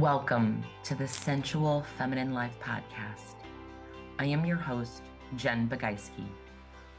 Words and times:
Welcome 0.00 0.64
to 0.82 0.96
the 0.96 1.06
Sensual 1.06 1.84
Feminine 1.96 2.34
Life 2.34 2.58
Podcast. 2.60 3.36
I 4.18 4.24
am 4.24 4.44
your 4.44 4.56
host, 4.56 5.02
Jen 5.36 5.68
Bogajski, 5.68 6.26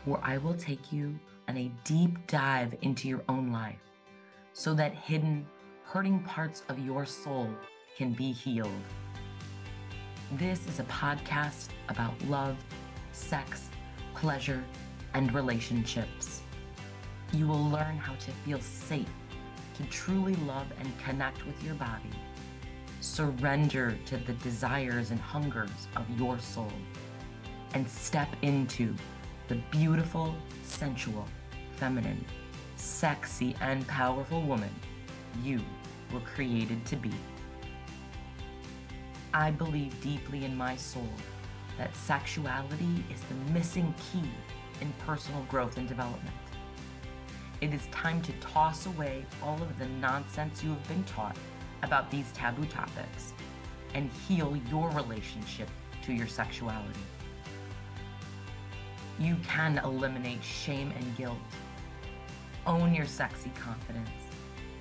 where 0.05 0.21
I 0.23 0.37
will 0.37 0.53
take 0.53 0.93
you 0.93 1.19
on 1.49 1.57
a 1.57 1.69
deep 1.83 2.25
dive 2.27 2.73
into 2.83 3.09
your 3.09 3.21
own 3.27 3.51
life 3.51 3.81
so 4.53 4.73
that 4.75 4.95
hidden, 4.95 5.45
hurting 5.83 6.21
parts 6.21 6.63
of 6.69 6.79
your 6.79 7.05
soul 7.05 7.49
can 7.97 8.13
be 8.13 8.31
healed. 8.31 8.71
This 10.31 10.65
is 10.65 10.79
a 10.79 10.83
podcast 10.83 11.67
about 11.89 12.13
love, 12.29 12.55
sex, 13.11 13.67
pleasure, 14.13 14.63
and 15.13 15.33
relationships. 15.33 16.43
You 17.33 17.45
will 17.45 17.69
learn 17.69 17.97
how 17.97 18.13
to 18.13 18.31
feel 18.45 18.61
safe 18.61 19.11
to 19.73 19.83
truly 19.87 20.35
love 20.47 20.67
and 20.79 20.97
connect 20.99 21.45
with 21.45 21.61
your 21.61 21.75
body 21.75 22.11
surrender 23.05 23.95
to 24.05 24.17
the 24.17 24.33
desires 24.33 25.11
and 25.11 25.19
hungers 25.19 25.87
of 25.95 26.03
your 26.17 26.39
soul 26.39 26.71
and 27.73 27.87
step 27.87 28.27
into 28.41 28.95
the 29.47 29.55
beautiful, 29.69 30.35
sensual, 30.63 31.25
feminine, 31.75 32.25
sexy, 32.75 33.55
and 33.61 33.87
powerful 33.87 34.41
woman 34.41 34.71
you 35.43 35.61
were 36.11 36.19
created 36.21 36.83
to 36.85 36.95
be. 36.95 37.11
I 39.33 39.51
believe 39.51 40.01
deeply 40.01 40.43
in 40.43 40.57
my 40.57 40.75
soul 40.75 41.09
that 41.77 41.95
sexuality 41.95 43.03
is 43.13 43.21
the 43.21 43.53
missing 43.53 43.93
key 44.11 44.29
in 44.81 44.91
personal 45.05 45.43
growth 45.43 45.77
and 45.77 45.87
development. 45.87 46.35
It 47.61 47.73
is 47.73 47.85
time 47.87 48.21
to 48.23 48.31
toss 48.33 48.85
away 48.85 49.25
all 49.43 49.61
of 49.61 49.77
the 49.77 49.87
nonsense 50.01 50.63
you 50.63 50.69
have 50.69 50.87
been 50.87 51.03
taught 51.03 51.37
about 51.85 52.11
these 52.11 52.31
taboo 52.33 52.65
topics 52.65 53.33
and 53.93 54.11
heal 54.27 54.59
your 54.69 54.89
relationship 54.89 55.69
to 56.03 56.13
your 56.13 56.27
sexuality. 56.27 56.99
You 59.17 59.37
can 59.47 59.77
eliminate 59.77 60.43
shame 60.43 60.91
and 60.97 61.15
guilt, 61.15 61.37
own 62.67 62.93
your 62.93 63.05
sexy 63.05 63.51
confidence, 63.57 64.09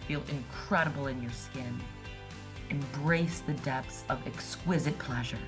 feel 0.08 0.22
incredible 0.28 1.06
in 1.06 1.22
your 1.22 1.30
skin, 1.30 1.80
embrace 2.70 3.40
the 3.40 3.54
depths 3.54 4.02
of 4.08 4.26
exquisite 4.26 4.98
pleasure, 4.98 5.38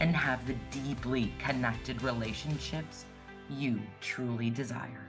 and 0.00 0.16
have 0.16 0.44
the 0.46 0.54
deeply 0.70 1.32
connected 1.38 2.02
relationships 2.02 3.04
you 3.48 3.80
truly 4.00 4.50
desire. 4.50 5.06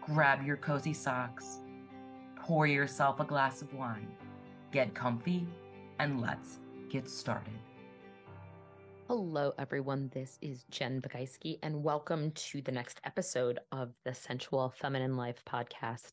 Grab 0.00 0.44
your 0.46 0.56
cozy 0.56 0.94
socks 0.94 1.58
pour 2.48 2.66
yourself 2.66 3.20
a 3.20 3.24
glass 3.24 3.60
of 3.60 3.74
wine, 3.74 4.08
get 4.72 4.94
comfy, 4.94 5.46
and 5.98 6.18
let's 6.18 6.60
get 6.88 7.06
started. 7.06 7.52
Hello, 9.06 9.52
everyone. 9.58 10.10
This 10.14 10.38
is 10.40 10.64
Jen 10.70 11.02
Bogajski, 11.02 11.58
and 11.62 11.84
welcome 11.84 12.30
to 12.30 12.62
the 12.62 12.72
next 12.72 13.02
episode 13.04 13.58
of 13.70 13.92
the 14.06 14.14
Sensual 14.14 14.70
Feminine 14.70 15.14
Life 15.14 15.42
podcast. 15.46 16.12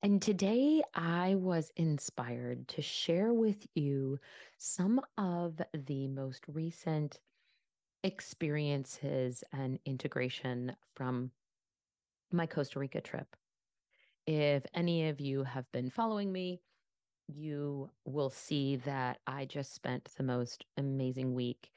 And 0.00 0.22
today 0.22 0.84
I 0.94 1.34
was 1.34 1.72
inspired 1.74 2.68
to 2.68 2.80
share 2.80 3.34
with 3.34 3.66
you 3.74 4.20
some 4.58 5.00
of 5.18 5.60
the 5.74 6.06
most 6.06 6.44
recent 6.46 7.18
experiences 8.04 9.42
and 9.52 9.80
integration 9.84 10.76
from 10.94 11.32
my 12.30 12.46
Costa 12.46 12.78
Rica 12.78 13.00
trip. 13.00 13.26
If 14.26 14.64
any 14.74 15.08
of 15.08 15.20
you 15.20 15.44
have 15.44 15.70
been 15.72 15.90
following 15.90 16.32
me, 16.32 16.60
you 17.28 17.90
will 18.04 18.30
see 18.30 18.76
that 18.76 19.18
I 19.26 19.44
just 19.44 19.74
spent 19.74 20.08
the 20.16 20.22
most 20.24 20.64
amazing 20.76 21.34
week 21.34 21.70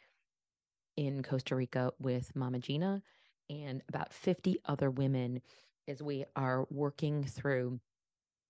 in 0.98 1.24
Costa 1.24 1.56
Rica 1.56 1.92
with 2.00 2.36
Mama 2.36 2.60
Gena 2.60 3.02
and 3.50 3.82
about 3.90 4.14
50 4.14 4.60
other 4.66 4.90
women 4.90 5.42
as 5.88 6.02
we 6.02 6.26
are 6.36 6.66
working 6.70 7.24
through 7.24 7.80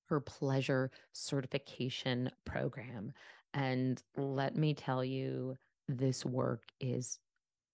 her 0.08 0.20
pleasure 0.20 0.92
certification 1.14 2.32
program. 2.46 3.14
And 3.54 4.02
let 4.18 4.56
me 4.56 4.74
tell 4.74 5.04
you, 5.04 5.56
this 5.88 6.26
work 6.26 6.64
is 6.80 7.20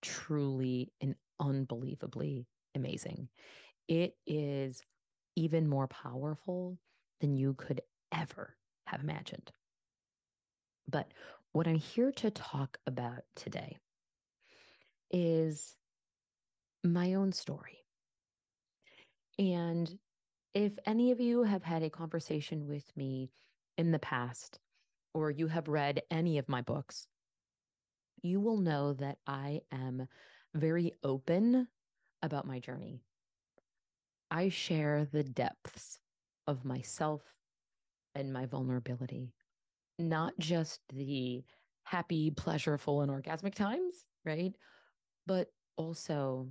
truly 0.01 0.91
and 1.01 1.15
unbelievably 1.39 2.47
amazing. 2.75 3.29
It 3.87 4.15
is 4.25 4.81
even 5.35 5.67
more 5.67 5.87
powerful 5.87 6.77
than 7.21 7.35
you 7.35 7.53
could 7.53 7.81
ever 8.11 8.55
have 8.87 9.01
imagined. 9.01 9.51
But 10.89 11.11
what 11.51 11.67
I'm 11.67 11.75
here 11.75 12.11
to 12.13 12.31
talk 12.31 12.77
about 12.85 13.23
today 13.35 13.77
is 15.11 15.75
my 16.83 17.15
own 17.15 17.31
story. 17.31 17.79
And 19.39 19.97
if 20.53 20.73
any 20.85 21.11
of 21.11 21.19
you 21.19 21.43
have 21.43 21.63
had 21.63 21.83
a 21.83 21.89
conversation 21.89 22.67
with 22.67 22.85
me 22.95 23.31
in 23.77 23.91
the 23.91 23.99
past, 23.99 24.59
or 25.13 25.31
you 25.31 25.47
have 25.47 25.67
read 25.67 26.01
any 26.11 26.37
of 26.37 26.47
my 26.49 26.61
books, 26.61 27.07
you 28.21 28.39
will 28.39 28.57
know 28.57 28.93
that 28.93 29.17
I 29.27 29.61
am 29.71 30.07
very 30.53 30.93
open 31.03 31.67
about 32.21 32.47
my 32.47 32.59
journey. 32.59 33.01
I 34.35 34.49
share 34.49 35.07
the 35.13 35.23
depths 35.23 35.97
of 36.45 36.65
myself 36.65 37.21
and 38.15 38.33
my 38.33 38.45
vulnerability, 38.45 39.31
not 39.97 40.33
just 40.39 40.81
the 40.93 41.41
happy, 41.83 42.31
pleasureful, 42.31 43.01
and 43.01 43.09
orgasmic 43.09 43.55
times, 43.55 44.03
right? 44.25 44.53
But 45.25 45.47
also 45.77 46.49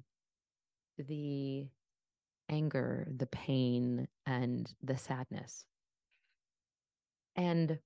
the 0.97 1.69
anger, 2.49 3.07
the 3.19 3.27
pain, 3.27 4.09
and 4.25 4.73
the 4.83 4.97
sadness. 4.97 5.67
And 7.37 7.79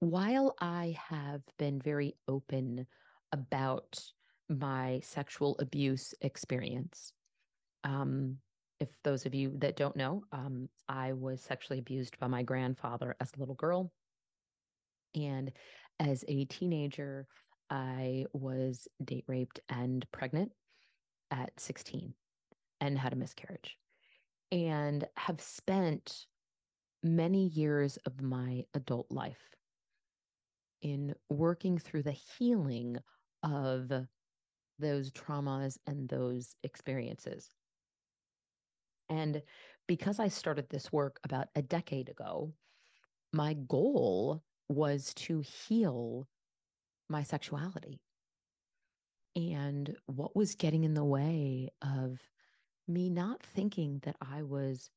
while 0.00 0.56
I 0.60 0.96
have 1.10 1.42
been 1.60 1.80
very 1.80 2.16
open 2.26 2.88
about 3.30 4.02
my 4.48 4.98
sexual 5.04 5.54
abuse 5.60 6.12
experience, 6.22 7.12
um, 7.86 8.36
if 8.80 8.88
those 9.04 9.24
of 9.24 9.34
you 9.34 9.52
that 9.58 9.76
don't 9.76 9.96
know, 9.96 10.24
um, 10.32 10.68
I 10.88 11.12
was 11.12 11.40
sexually 11.40 11.78
abused 11.78 12.18
by 12.18 12.26
my 12.26 12.42
grandfather 12.42 13.16
as 13.20 13.30
a 13.34 13.38
little 13.38 13.54
girl. 13.54 13.90
And 15.14 15.52
as 15.98 16.24
a 16.28 16.44
teenager, 16.44 17.26
I 17.70 18.26
was 18.32 18.86
date 19.02 19.24
raped 19.28 19.60
and 19.68 20.04
pregnant 20.12 20.52
at 21.30 21.58
16 21.58 22.12
and 22.80 22.98
had 22.98 23.12
a 23.12 23.16
miscarriage 23.16 23.78
and 24.52 25.06
have 25.16 25.40
spent 25.40 26.26
many 27.02 27.48
years 27.48 27.96
of 28.04 28.20
my 28.20 28.64
adult 28.74 29.10
life 29.10 29.54
in 30.82 31.14
working 31.30 31.78
through 31.78 32.02
the 32.02 32.16
healing 32.38 32.96
of 33.42 33.90
those 34.78 35.10
traumas 35.10 35.78
and 35.86 36.08
those 36.08 36.54
experiences. 36.62 37.50
And 39.08 39.42
because 39.86 40.18
I 40.18 40.28
started 40.28 40.68
this 40.68 40.92
work 40.92 41.20
about 41.24 41.48
a 41.54 41.62
decade 41.62 42.08
ago, 42.08 42.52
my 43.32 43.54
goal 43.54 44.42
was 44.68 45.14
to 45.14 45.40
heal 45.40 46.26
my 47.08 47.22
sexuality. 47.22 48.00
And 49.36 49.94
what 50.06 50.34
was 50.34 50.54
getting 50.54 50.84
in 50.84 50.94
the 50.94 51.04
way 51.04 51.68
of 51.82 52.18
me 52.88 53.10
not 53.10 53.42
thinking 53.42 54.00
that 54.04 54.16
I 54.20 54.42
was 54.42 54.90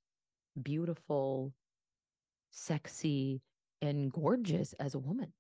beautiful, 0.62 1.54
sexy, 2.52 3.42
and 3.82 4.12
gorgeous 4.12 4.74
as 4.74 4.96
a 4.96 5.00
woman? 5.00 5.34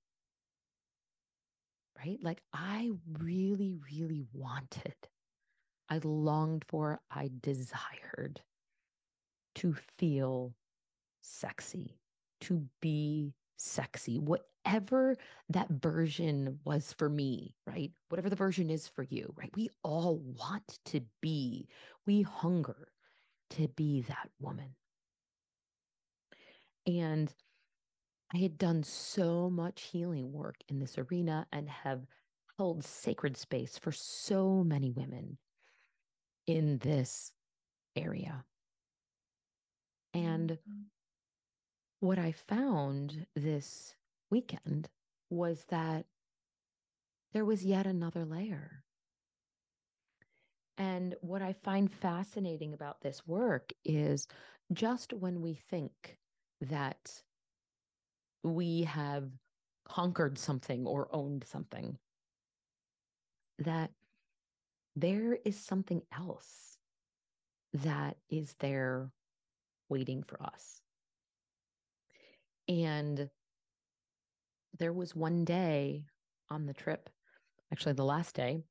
Right? 1.97 2.19
Like 2.21 2.41
I 2.53 2.91
really, 3.19 3.73
really 3.91 4.25
wanted, 4.33 4.95
I 5.89 5.99
longed 6.03 6.65
for, 6.67 6.99
I 7.09 7.29
desired 7.41 8.41
to 9.59 9.75
feel 9.97 10.53
sexy, 11.21 11.99
to 12.41 12.65
be 12.81 13.33
sexy, 13.57 14.17
whatever 14.17 15.17
that 15.49 15.69
version 15.69 16.59
was 16.63 16.93
for 16.97 17.09
me, 17.09 17.55
right? 17.67 17.91
Whatever 18.07 18.29
the 18.29 18.35
version 18.35 18.69
is 18.69 18.87
for 18.87 19.03
you, 19.03 19.33
right? 19.35 19.51
We 19.55 19.69
all 19.83 20.17
want 20.17 20.79
to 20.85 21.01
be, 21.21 21.67
we 22.05 22.21
hunger 22.21 22.87
to 23.51 23.67
be 23.69 24.01
that 24.03 24.29
woman. 24.39 24.75
And 26.87 27.33
I 28.33 28.37
had 28.37 28.57
done 28.57 28.83
so 28.83 29.49
much 29.49 29.89
healing 29.91 30.31
work 30.31 30.55
in 30.69 30.79
this 30.79 30.97
arena 30.97 31.47
and 31.51 31.69
have 31.69 32.05
held 32.57 32.85
sacred 32.85 33.35
space 33.35 33.77
for 33.77 33.91
so 33.91 34.63
many 34.63 34.91
women 34.91 35.37
in 36.47 36.77
this 36.77 37.33
area. 37.95 38.45
And 40.13 40.51
mm-hmm. 40.51 40.81
what 41.99 42.19
I 42.19 42.31
found 42.31 43.25
this 43.35 43.95
weekend 44.29 44.89
was 45.29 45.65
that 45.69 46.05
there 47.33 47.45
was 47.45 47.63
yet 47.63 47.85
another 47.85 48.25
layer. 48.25 48.83
And 50.77 51.15
what 51.21 51.41
I 51.41 51.53
find 51.53 51.91
fascinating 51.91 52.73
about 52.73 53.01
this 53.01 53.27
work 53.27 53.71
is 53.83 54.27
just 54.71 55.13
when 55.13 55.41
we 55.41 55.59
think 55.69 56.17
that 56.61 57.21
we 58.43 58.83
have 58.83 59.29
conquered 59.85 60.37
something 60.37 60.85
or 60.85 61.09
owned 61.11 61.43
something, 61.45 61.97
that 63.59 63.91
there 64.95 65.37
is 65.43 65.59
something 65.59 66.01
else 66.17 66.77
that 67.73 68.17
is 68.29 68.55
there 68.59 69.11
waiting 69.89 70.23
for 70.23 70.41
us. 70.41 70.81
And 72.67 73.29
there 74.77 74.93
was 74.93 75.15
one 75.15 75.43
day 75.43 76.05
on 76.49 76.65
the 76.65 76.73
trip, 76.73 77.09
actually, 77.71 77.93
the 77.93 78.05
last 78.05 78.35
day, 78.35 78.63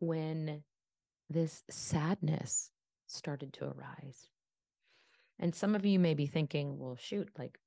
when 0.00 0.62
this 1.30 1.62
sadness 1.70 2.70
started 3.06 3.52
to 3.54 3.64
arise. 3.64 4.28
And 5.38 5.54
some 5.54 5.74
of 5.74 5.86
you 5.86 5.98
may 5.98 6.14
be 6.14 6.26
thinking, 6.26 6.78
well, 6.78 6.96
shoot, 6.96 7.28
like, 7.38 7.58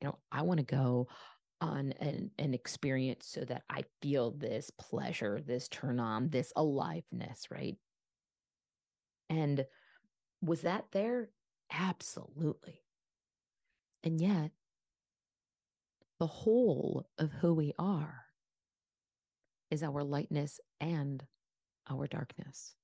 you 0.00 0.08
know, 0.08 0.18
I 0.30 0.42
want 0.42 0.58
to 0.58 0.64
go 0.64 1.08
on 1.60 1.92
an, 2.00 2.30
an 2.38 2.54
experience 2.54 3.26
so 3.26 3.44
that 3.44 3.62
I 3.70 3.84
feel 4.00 4.32
this 4.32 4.70
pleasure, 4.78 5.40
this 5.44 5.68
turn 5.68 6.00
on, 6.00 6.28
this 6.28 6.52
aliveness, 6.56 7.46
right? 7.50 7.76
And 9.30 9.64
was 10.40 10.62
that 10.62 10.86
there? 10.90 11.28
Absolutely. 11.72 12.84
And 14.04 14.20
yet, 14.20 14.52
the 16.18 16.26
whole 16.26 17.06
of 17.18 17.32
who 17.32 17.52
we 17.54 17.72
are 17.78 18.26
is 19.70 19.82
our 19.82 20.04
lightness 20.04 20.60
and 20.80 21.26
our 21.88 22.06
darkness. 22.06 22.74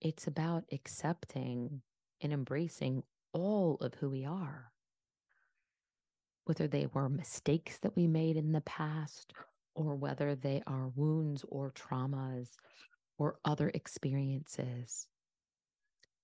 It's 0.00 0.26
about 0.26 0.64
accepting 0.72 1.82
and 2.20 2.32
embracing 2.32 3.04
all 3.32 3.76
of 3.76 3.94
who 3.94 4.10
we 4.10 4.24
are, 4.24 4.72
whether 6.44 6.66
they 6.66 6.86
were 6.86 7.08
mistakes 7.08 7.78
that 7.78 7.96
we 7.96 8.06
made 8.06 8.36
in 8.36 8.52
the 8.52 8.60
past, 8.62 9.32
or 9.74 9.94
whether 9.94 10.34
they 10.34 10.62
are 10.66 10.88
wounds 10.88 11.44
or 11.48 11.70
traumas 11.70 12.50
or 13.18 13.38
other 13.44 13.70
experiences. 13.74 15.08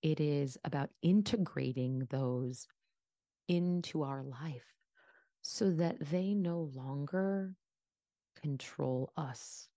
It 0.02 0.20
is 0.20 0.56
about 0.64 0.90
integrating 1.02 2.06
those 2.10 2.66
into 3.48 4.02
our 4.02 4.22
life 4.22 4.74
so 5.42 5.70
that 5.70 5.96
they 6.10 6.34
no 6.34 6.70
longer 6.74 7.54
control 8.40 9.12
us 9.16 9.68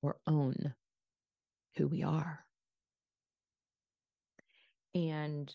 or 0.00 0.18
own 0.26 0.74
who 1.76 1.88
we 1.88 2.02
are. 2.02 2.44
And 4.94 5.54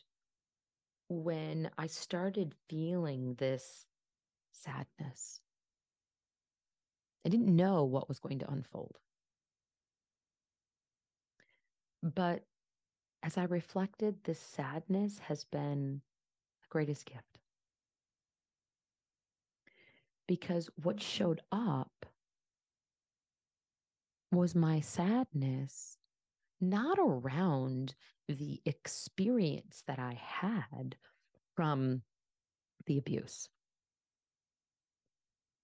when 1.09 1.69
I 1.77 1.88
started 1.88 2.53
feeling 2.69 3.35
this 3.35 3.85
sadness, 4.51 5.39
I 7.25 7.29
didn't 7.29 7.56
know 7.56 7.83
what 7.85 8.07
was 8.07 8.19
going 8.19 8.39
to 8.39 8.51
unfold. 8.51 8.97
But 12.03 12.44
as 13.23 13.38
I 13.38 13.45
reflected, 13.45 14.25
this 14.25 14.39
sadness 14.39 15.19
has 15.19 15.45
been 15.45 16.01
the 16.61 16.67
greatest 16.69 17.05
gift. 17.05 17.39
Because 20.27 20.69
what 20.75 21.01
showed 21.01 21.41
up 21.50 22.05
was 24.33 24.53
my 24.53 24.81
sadness, 24.81 25.97
not 26.59 26.97
around 27.00 27.95
the 28.27 28.61
experience 28.65 29.83
that 29.88 29.99
I 29.99 30.13
had 30.13 30.97
from 31.56 32.01
the 32.85 32.97
abuse, 32.97 33.47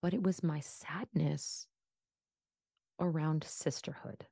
but 0.01 0.13
it 0.13 0.23
was 0.23 0.41
my 0.41 0.61
sadness 0.61 1.67
around 2.97 3.43
sisterhood. 3.43 4.27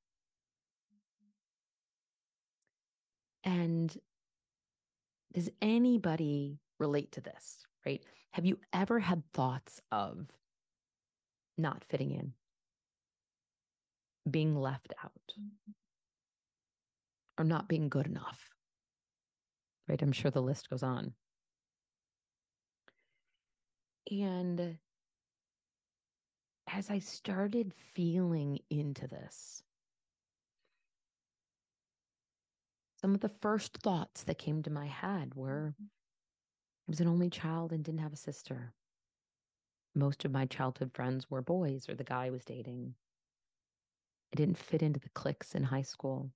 And 3.43 3.95
does 5.33 5.49
anybody 5.61 6.59
relate 6.79 7.11
to 7.13 7.21
this, 7.21 7.65
right? 7.85 8.03
Have 8.31 8.45
you 8.45 8.59
ever 8.73 8.99
had 8.99 9.23
thoughts 9.33 9.81
of 9.91 10.27
not 11.57 11.83
fitting 11.89 12.11
in, 12.11 12.33
being 14.29 14.55
left 14.55 14.93
out, 15.03 15.11
mm-hmm. 15.39 15.71
or 17.37 17.45
not 17.45 17.67
being 17.67 17.89
good 17.89 18.07
enough? 18.07 18.49
Right? 19.87 20.01
I'm 20.01 20.11
sure 20.11 20.31
the 20.31 20.41
list 20.41 20.69
goes 20.69 20.83
on. 20.83 21.13
And 24.11 24.77
as 26.67 26.89
I 26.89 26.99
started 26.99 27.73
feeling 27.93 28.59
into 28.69 29.07
this, 29.07 29.63
some 32.99 33.13
of 33.13 33.21
the 33.21 33.29
first 33.41 33.77
thoughts 33.77 34.23
that 34.23 34.39
came 34.39 34.63
to 34.63 34.71
my 34.71 34.87
head 34.87 35.35
were 35.35 35.73
mm-hmm. 35.75 35.85
I 35.85 36.91
was 36.91 36.99
an 36.99 37.07
only 37.07 37.29
child 37.29 37.73
and 37.73 37.83
didn't 37.83 38.01
have 38.01 38.13
a 38.13 38.17
sister. 38.17 38.73
Most 39.93 40.23
of 40.25 40.31
my 40.31 40.45
childhood 40.45 40.91
friends 40.93 41.29
were 41.29 41.41
boys 41.41 41.89
or 41.89 41.95
the 41.95 42.03
guy 42.03 42.25
I 42.25 42.29
was 42.29 42.45
dating. 42.45 42.93
I 44.33 44.37
didn't 44.37 44.57
fit 44.57 44.81
into 44.81 44.99
the 44.99 45.09
cliques 45.09 45.53
in 45.53 45.63
high 45.63 45.81
school. 45.81 46.31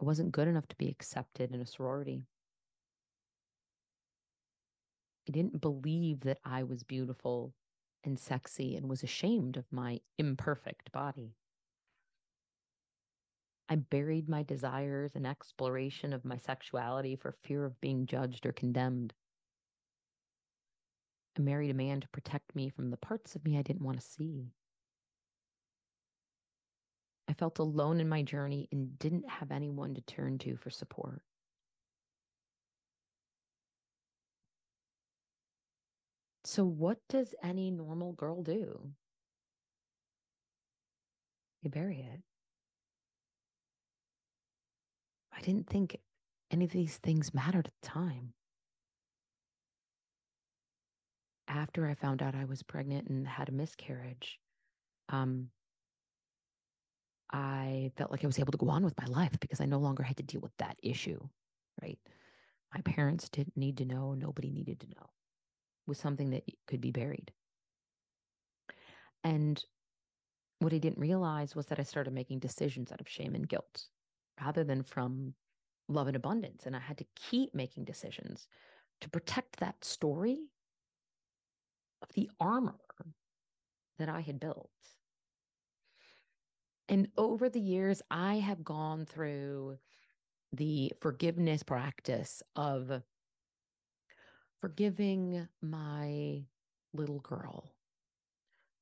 I 0.00 0.04
wasn't 0.04 0.32
good 0.32 0.48
enough 0.48 0.68
to 0.68 0.76
be 0.76 0.88
accepted 0.88 1.54
in 1.54 1.60
a 1.60 1.66
sorority. 1.66 2.24
I 5.28 5.32
didn't 5.32 5.60
believe 5.60 6.20
that 6.20 6.38
I 6.44 6.62
was 6.62 6.82
beautiful 6.82 7.54
and 8.04 8.18
sexy 8.18 8.76
and 8.76 8.88
was 8.88 9.02
ashamed 9.02 9.56
of 9.56 9.64
my 9.70 10.00
imperfect 10.18 10.92
body. 10.92 11.36
I 13.70 13.76
buried 13.76 14.28
my 14.28 14.42
desires 14.42 15.14
and 15.14 15.24
exploration 15.24 16.12
of 16.12 16.24
my 16.24 16.36
sexuality 16.36 17.14
for 17.14 17.30
fear 17.44 17.64
of 17.64 17.80
being 17.80 18.04
judged 18.04 18.44
or 18.44 18.52
condemned. 18.52 19.14
I 21.38 21.42
married 21.42 21.70
a 21.70 21.74
man 21.74 22.00
to 22.00 22.08
protect 22.08 22.56
me 22.56 22.68
from 22.68 22.90
the 22.90 22.96
parts 22.96 23.36
of 23.36 23.44
me 23.44 23.56
I 23.56 23.62
didn't 23.62 23.84
want 23.84 24.00
to 24.00 24.04
see. 24.04 24.50
I 27.28 27.32
felt 27.32 27.60
alone 27.60 28.00
in 28.00 28.08
my 28.08 28.22
journey 28.22 28.68
and 28.72 28.98
didn't 28.98 29.28
have 29.28 29.52
anyone 29.52 29.94
to 29.94 30.00
turn 30.00 30.38
to 30.38 30.56
for 30.56 30.70
support. 30.70 31.22
So, 36.42 36.64
what 36.64 36.98
does 37.08 37.36
any 37.40 37.70
normal 37.70 38.14
girl 38.14 38.42
do? 38.42 38.90
You 41.62 41.70
bury 41.70 42.00
it. 42.00 42.22
I 45.40 45.44
didn't 45.44 45.68
think 45.68 45.96
any 46.50 46.66
of 46.66 46.70
these 46.70 46.98
things 46.98 47.32
mattered 47.32 47.66
at 47.66 47.72
the 47.80 47.88
time. 47.88 48.34
After 51.48 51.88
I 51.88 51.94
found 51.94 52.22
out 52.22 52.34
I 52.34 52.44
was 52.44 52.62
pregnant 52.62 53.08
and 53.08 53.26
had 53.26 53.48
a 53.48 53.52
miscarriage, 53.52 54.38
um, 55.08 55.48
I 57.32 57.90
felt 57.96 58.10
like 58.10 58.22
I 58.22 58.26
was 58.26 58.38
able 58.38 58.52
to 58.52 58.58
go 58.58 58.68
on 58.68 58.84
with 58.84 58.98
my 59.00 59.06
life 59.06 59.38
because 59.40 59.60
I 59.60 59.64
no 59.64 59.78
longer 59.78 60.02
had 60.02 60.18
to 60.18 60.22
deal 60.22 60.40
with 60.40 60.56
that 60.58 60.76
issue, 60.82 61.20
right? 61.80 61.98
My 62.74 62.82
parents 62.82 63.28
didn't 63.28 63.56
need 63.56 63.78
to 63.78 63.84
know, 63.84 64.14
nobody 64.14 64.50
needed 64.50 64.80
to 64.80 64.88
know. 64.88 65.06
It 65.06 65.88
was 65.88 65.98
something 65.98 66.30
that 66.30 66.44
could 66.66 66.80
be 66.80 66.92
buried. 66.92 67.32
And 69.24 69.62
what 70.58 70.74
I 70.74 70.78
didn't 70.78 70.98
realize 70.98 71.56
was 71.56 71.66
that 71.66 71.80
I 71.80 71.84
started 71.84 72.12
making 72.12 72.40
decisions 72.40 72.92
out 72.92 73.00
of 73.00 73.08
shame 73.08 73.34
and 73.34 73.48
guilt 73.48 73.88
rather 74.40 74.64
than 74.64 74.82
from 74.82 75.34
love 75.88 76.06
and 76.06 76.16
abundance. 76.16 76.66
And 76.66 76.76
I 76.76 76.80
had 76.80 76.98
to 76.98 77.06
keep 77.16 77.54
making 77.54 77.84
decisions 77.84 78.48
to 79.00 79.10
protect 79.10 79.58
that 79.60 79.84
story 79.84 80.38
of 82.02 82.08
the 82.14 82.30
armor 82.40 82.74
that 83.98 84.08
I 84.08 84.20
had 84.20 84.40
built. 84.40 84.70
And 86.88 87.08
over 87.16 87.48
the 87.48 87.60
years, 87.60 88.02
I 88.10 88.36
have 88.36 88.64
gone 88.64 89.06
through 89.06 89.78
the 90.52 90.92
forgiveness 91.00 91.62
practice 91.62 92.42
of 92.56 93.02
forgiving 94.60 95.46
my 95.62 96.44
little 96.92 97.20
girl, 97.20 97.72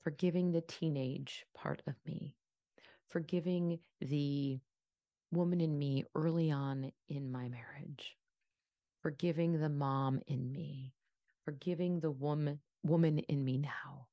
forgiving 0.02 0.52
the 0.52 0.62
teenage 0.62 1.44
part 1.54 1.82
of 1.86 1.94
me, 2.06 2.34
forgiving 3.08 3.78
the 4.00 4.58
woman 5.30 5.60
in 5.60 5.78
me 5.78 6.04
early 6.14 6.50
on 6.50 6.92
in 7.08 7.30
my 7.30 7.48
marriage, 7.48 8.16
forgiving 9.02 9.60
the 9.60 9.68
mom 9.68 10.20
in 10.26 10.50
me, 10.50 10.94
forgiving 11.44 12.00
the 12.00 12.10
woman 12.10 12.60
woman 12.82 13.18
in 13.18 13.44
me 13.44 13.58
now. 13.58 14.06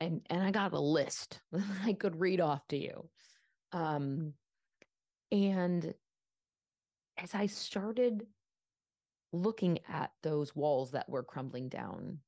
And 0.00 0.22
and 0.30 0.42
I 0.42 0.50
got 0.50 0.72
a 0.72 0.80
list 0.80 1.40
I 1.84 1.92
could 1.92 2.20
read 2.20 2.40
off 2.40 2.66
to 2.68 2.76
you. 2.76 3.08
Um 3.72 4.34
and 5.30 5.94
as 7.16 7.34
I 7.34 7.46
started 7.46 8.26
looking 9.32 9.78
at 9.88 10.12
those 10.22 10.54
walls 10.54 10.90
that 10.90 11.08
were 11.08 11.22
crumbling 11.22 11.68
down, 11.68 12.18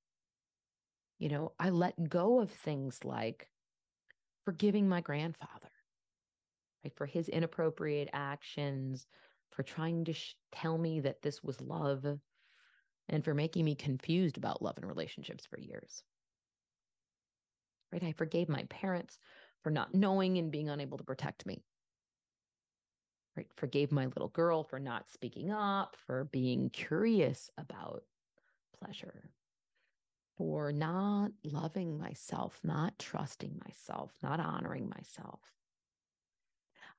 you 1.18 1.28
know, 1.28 1.52
I 1.58 1.70
let 1.70 2.08
go 2.08 2.40
of 2.40 2.50
things 2.50 3.04
like 3.04 3.48
forgiving 4.44 4.88
my 4.88 5.00
grandfather, 5.00 5.70
right, 6.84 6.96
for 6.96 7.06
his 7.06 7.28
inappropriate 7.28 8.10
actions, 8.12 9.06
for 9.50 9.62
trying 9.62 10.04
to 10.04 10.12
sh- 10.12 10.34
tell 10.52 10.76
me 10.76 11.00
that 11.00 11.22
this 11.22 11.42
was 11.42 11.60
love, 11.60 12.04
and 13.08 13.24
for 13.24 13.34
making 13.34 13.64
me 13.64 13.74
confused 13.74 14.36
about 14.36 14.62
love 14.62 14.76
and 14.76 14.86
relationships 14.86 15.46
for 15.46 15.58
years. 15.58 16.02
Right? 17.92 18.02
I 18.02 18.12
forgave 18.12 18.48
my 18.48 18.64
parents 18.64 19.18
for 19.62 19.70
not 19.70 19.94
knowing 19.94 20.38
and 20.38 20.50
being 20.50 20.68
unable 20.68 20.98
to 20.98 21.04
protect 21.04 21.46
me. 21.46 21.62
Right? 23.36 23.46
Forgave 23.56 23.92
my 23.92 24.06
little 24.06 24.28
girl 24.28 24.62
for 24.64 24.78
not 24.78 25.10
speaking 25.10 25.50
up, 25.50 25.96
for 26.06 26.24
being 26.24 26.70
curious 26.70 27.50
about 27.58 28.02
pleasure, 28.82 29.30
for 30.36 30.72
not 30.72 31.30
loving 31.44 31.98
myself, 31.98 32.58
not 32.64 32.98
trusting 32.98 33.60
myself, 33.64 34.12
not 34.22 34.40
honoring 34.40 34.88
myself. 34.88 35.40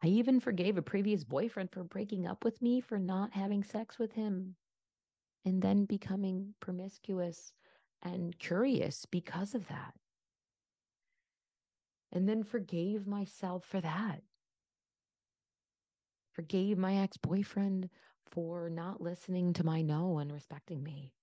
I 0.05 0.09
even 0.09 0.39
forgave 0.39 0.77
a 0.77 0.83
previous 0.83 1.23
boyfriend 1.23 1.71
for 1.71 1.83
breaking 1.83 2.27
up 2.27 2.45
with 2.45 2.61
me 2.61 2.79
for 2.79 2.99
not 2.99 3.33
having 3.33 3.63
sex 3.63 3.97
with 3.97 4.11
him 4.11 4.55
and 5.43 5.63
then 5.63 5.85
becoming 5.85 6.53
promiscuous 6.59 7.53
and 8.03 8.37
curious 8.37 9.07
because 9.09 9.55
of 9.55 9.67
that. 9.67 9.95
And 12.11 12.29
then 12.29 12.43
forgave 12.43 13.07
myself 13.07 13.65
for 13.65 13.81
that. 13.81 14.21
Forgave 16.33 16.77
my 16.77 16.97
ex 16.97 17.17
boyfriend 17.17 17.89
for 18.27 18.69
not 18.69 19.01
listening 19.01 19.53
to 19.53 19.65
my 19.65 19.81
no 19.81 20.19
and 20.19 20.31
respecting 20.31 20.83
me. 20.83 21.13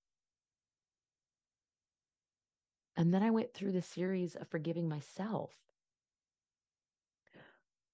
And 2.96 3.14
then 3.14 3.22
I 3.22 3.30
went 3.30 3.54
through 3.54 3.72
the 3.72 3.80
series 3.82 4.34
of 4.34 4.48
forgiving 4.48 4.88
myself 4.88 5.52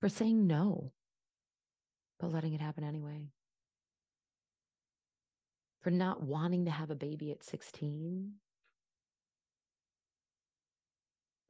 for 0.00 0.08
saying 0.08 0.46
no, 0.46 0.92
but 2.18 2.32
letting 2.32 2.54
it 2.54 2.60
happen 2.60 2.84
anyway. 2.84 3.30
For 5.82 5.90
not 5.90 6.22
wanting 6.22 6.64
to 6.64 6.70
have 6.70 6.90
a 6.90 6.96
baby 6.96 7.30
at 7.30 7.44
16. 7.44 8.32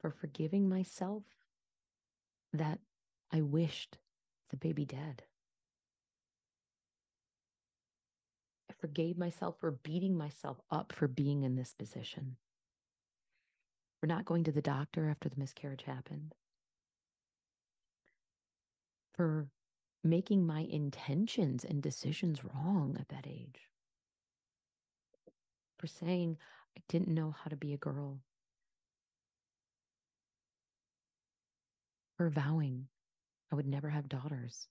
For 0.01 0.11
forgiving 0.11 0.69
myself 0.69 1.25
that 2.53 2.79
I 3.33 3.41
wished 3.43 3.99
the 4.51 4.57
baby 4.57 4.85
dead. 4.85 5.23
I 8.71 8.75
forgave 8.81 9.19
myself 9.19 9.57
for 9.59 9.71
beating 9.71 10.17
myself 10.17 10.61
up 10.71 10.93
for 10.93 11.09
being 11.09 11.43
in 11.43 11.57
this 11.57 11.75
position 11.75 12.37
for 14.01 14.07
not 14.07 14.25
going 14.25 14.45
to 14.45 14.53
the 14.53 14.63
doctor 14.63 15.09
after 15.11 15.29
the 15.29 15.39
miscarriage 15.39 15.83
happened, 15.83 16.35
for 19.19 19.49
making 20.05 20.47
my 20.47 20.61
intentions 20.61 21.65
and 21.65 21.83
decisions 21.83 22.45
wrong 22.45 22.97
at 23.01 23.09
that 23.09 23.27
age, 23.27 23.69
for 25.77 25.89
saying 25.89 26.39
I 26.79 26.83
didn't 26.89 27.09
know 27.09 27.35
how 27.37 27.49
to 27.49 27.57
be 27.57 27.73
a 27.73 27.79
girl, 27.79 28.21
for 32.17 32.31
vowing 32.31 32.87
I 33.51 33.57
would 33.57 33.67
never 33.67 33.89
have 33.89 34.09
daughters 34.09 34.69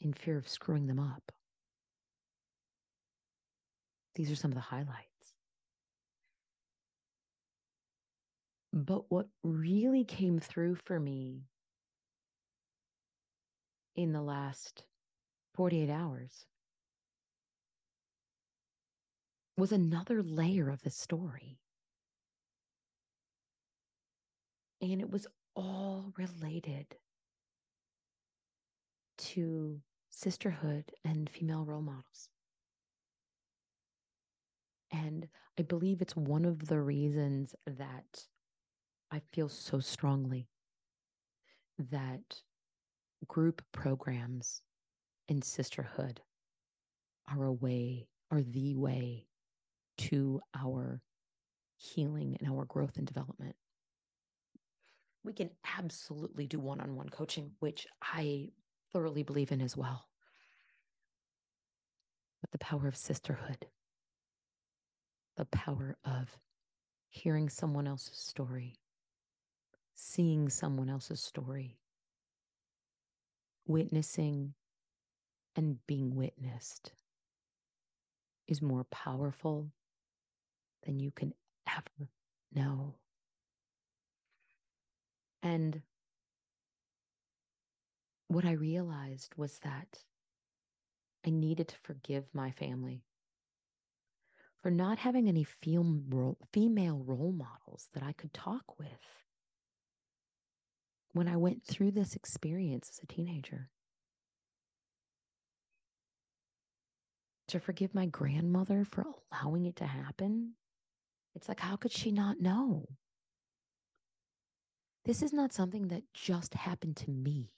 in 0.00 0.12
fear 0.12 0.38
of 0.38 0.48
screwing 0.48 0.86
them 0.86 1.00
up. 1.00 1.32
These 4.14 4.30
are 4.30 4.36
some 4.36 4.52
of 4.52 4.54
the 4.54 4.60
highlights. 4.60 5.34
But 8.72 9.10
what 9.10 9.26
really 9.42 10.04
came 10.04 10.38
through 10.38 10.76
for 10.76 11.00
me 11.00 11.48
in 13.94 14.12
the 14.12 14.22
last 14.22 14.84
48 15.54 15.90
hours 15.90 16.46
was 19.56 19.72
another 19.72 20.22
layer 20.22 20.68
of 20.68 20.82
the 20.82 20.90
story. 20.90 21.58
And 24.80 25.00
it 25.00 25.10
was 25.10 25.26
all 25.54 26.12
related 26.16 26.86
to 29.16 29.80
sisterhood 30.10 30.92
and 31.04 31.30
female 31.30 31.64
role 31.64 31.82
models. 31.82 32.28
And 34.90 35.28
I 35.58 35.62
believe 35.62 36.00
it's 36.00 36.16
one 36.16 36.44
of 36.44 36.66
the 36.66 36.80
reasons 36.80 37.54
that 37.66 38.26
I 39.10 39.20
feel 39.32 39.48
so 39.48 39.80
strongly 39.80 40.48
that 41.78 42.42
group 43.24 43.62
programs 43.72 44.62
and 45.28 45.42
sisterhood 45.42 46.20
are 47.28 47.44
a 47.44 47.52
way, 47.52 48.08
are 48.30 48.42
the 48.42 48.74
way 48.74 49.26
to 49.96 50.40
our 50.54 51.00
healing 51.76 52.36
and 52.40 52.48
our 52.48 52.64
growth 52.64 52.96
and 52.96 53.06
development. 53.06 53.56
We 55.22 55.32
can 55.32 55.50
absolutely 55.78 56.46
do 56.46 56.58
one 56.58 56.80
on 56.80 56.96
one 56.96 57.08
coaching, 57.08 57.52
which 57.60 57.86
I 58.02 58.50
thoroughly 58.92 59.22
believe 59.22 59.52
in 59.52 59.60
as 59.60 59.76
well. 59.76 60.06
But 62.40 62.50
the 62.50 62.58
power 62.58 62.86
of 62.86 62.96
sisterhood, 62.96 63.66
the 65.36 65.46
power 65.46 65.96
of 66.04 66.36
hearing 67.08 67.48
someone 67.48 67.86
else's 67.86 68.18
story, 68.18 68.76
seeing 69.94 70.50
someone 70.50 70.90
else's 70.90 71.20
story, 71.20 71.78
witnessing 73.66 74.54
and 75.56 75.78
being 75.86 76.14
witnessed 76.14 76.92
is 78.46 78.60
more 78.60 78.84
powerful 78.84 79.70
than 80.84 80.98
you 80.98 81.10
can 81.10 81.32
ever 81.66 82.10
know. 82.52 82.94
And 85.42 85.82
what 88.28 88.44
I 88.44 88.52
realized 88.52 89.34
was 89.36 89.58
that 89.60 90.04
I 91.26 91.30
needed 91.30 91.68
to 91.68 91.76
forgive 91.82 92.24
my 92.34 92.50
family 92.50 93.04
for 94.62 94.70
not 94.70 94.98
having 94.98 95.28
any 95.28 95.44
female 95.44 97.02
role 97.04 97.32
models 97.32 97.88
that 97.92 98.02
I 98.02 98.12
could 98.12 98.32
talk 98.32 98.78
with 98.78 99.23
when 101.14 101.28
I 101.28 101.36
went 101.36 101.64
through 101.64 101.92
this 101.92 102.14
experience 102.14 102.90
as 102.92 103.00
a 103.02 103.06
teenager. 103.06 103.70
To 107.48 107.60
forgive 107.60 107.94
my 107.94 108.06
grandmother 108.06 108.84
for 108.84 109.06
allowing 109.32 109.64
it 109.64 109.76
to 109.76 109.86
happen. 109.86 110.54
It's 111.34 111.48
like, 111.48 111.60
how 111.60 111.76
could 111.76 111.92
she 111.92 112.10
not 112.10 112.40
know? 112.40 112.88
This 115.04 115.22
is 115.22 115.32
not 115.32 115.52
something 115.52 115.88
that 115.88 116.02
just 116.12 116.54
happened 116.54 116.96
to 116.98 117.10
me. 117.10 117.52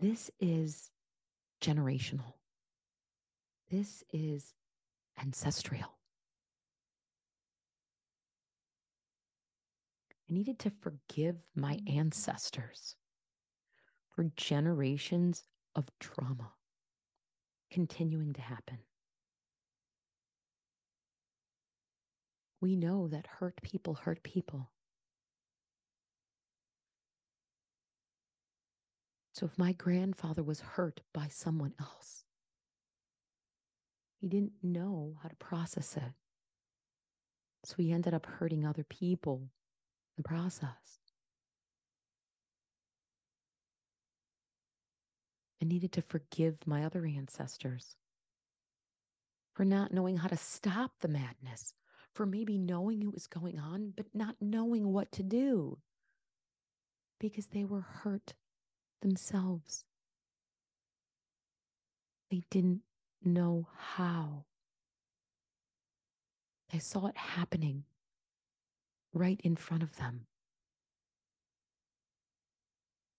This 0.00 0.30
is 0.40 0.90
generational. 1.62 2.34
This 3.70 4.02
is 4.12 4.52
ancestral. 5.20 5.96
I 10.32 10.34
needed 10.34 10.58
to 10.60 10.72
forgive 10.80 11.36
my 11.54 11.74
mm. 11.74 11.98
ancestors 11.98 12.96
for 14.08 14.24
generations 14.34 15.44
of 15.74 15.90
trauma 16.00 16.52
continuing 17.70 18.32
to 18.32 18.40
happen. 18.40 18.78
We 22.62 22.76
know 22.76 23.08
that 23.08 23.26
hurt 23.26 23.60
people 23.60 23.92
hurt 23.92 24.22
people. 24.22 24.70
So 29.34 29.44
if 29.44 29.58
my 29.58 29.72
grandfather 29.72 30.42
was 30.42 30.60
hurt 30.60 31.02
by 31.12 31.28
someone 31.28 31.74
else, 31.78 32.24
he 34.18 34.28
didn't 34.28 34.52
know 34.62 35.18
how 35.22 35.28
to 35.28 35.36
process 35.36 35.94
it. 35.98 36.14
So 37.64 37.74
he 37.76 37.92
ended 37.92 38.14
up 38.14 38.24
hurting 38.24 38.64
other 38.64 38.84
people 38.84 39.50
the 40.16 40.22
process. 40.22 40.98
I 45.60 45.64
needed 45.64 45.92
to 45.92 46.02
forgive 46.02 46.66
my 46.66 46.84
other 46.84 47.06
ancestors 47.06 47.96
for 49.54 49.64
not 49.64 49.92
knowing 49.92 50.16
how 50.16 50.28
to 50.28 50.36
stop 50.36 50.92
the 51.00 51.08
madness, 51.08 51.74
for 52.14 52.26
maybe 52.26 52.58
knowing 52.58 53.02
it 53.02 53.12
was 53.12 53.26
going 53.26 53.58
on, 53.58 53.92
but 53.96 54.06
not 54.12 54.36
knowing 54.40 54.92
what 54.92 55.12
to 55.12 55.22
do 55.22 55.78
because 57.20 57.46
they 57.46 57.64
were 57.64 57.82
hurt 57.82 58.34
themselves. 59.02 59.84
They 62.30 62.42
didn't 62.50 62.80
know 63.22 63.68
how. 63.76 64.46
They 66.72 66.80
saw 66.80 67.06
it 67.06 67.16
happening 67.16 67.84
right 69.12 69.40
in 69.44 69.56
front 69.56 69.82
of 69.82 69.96
them, 69.96 70.26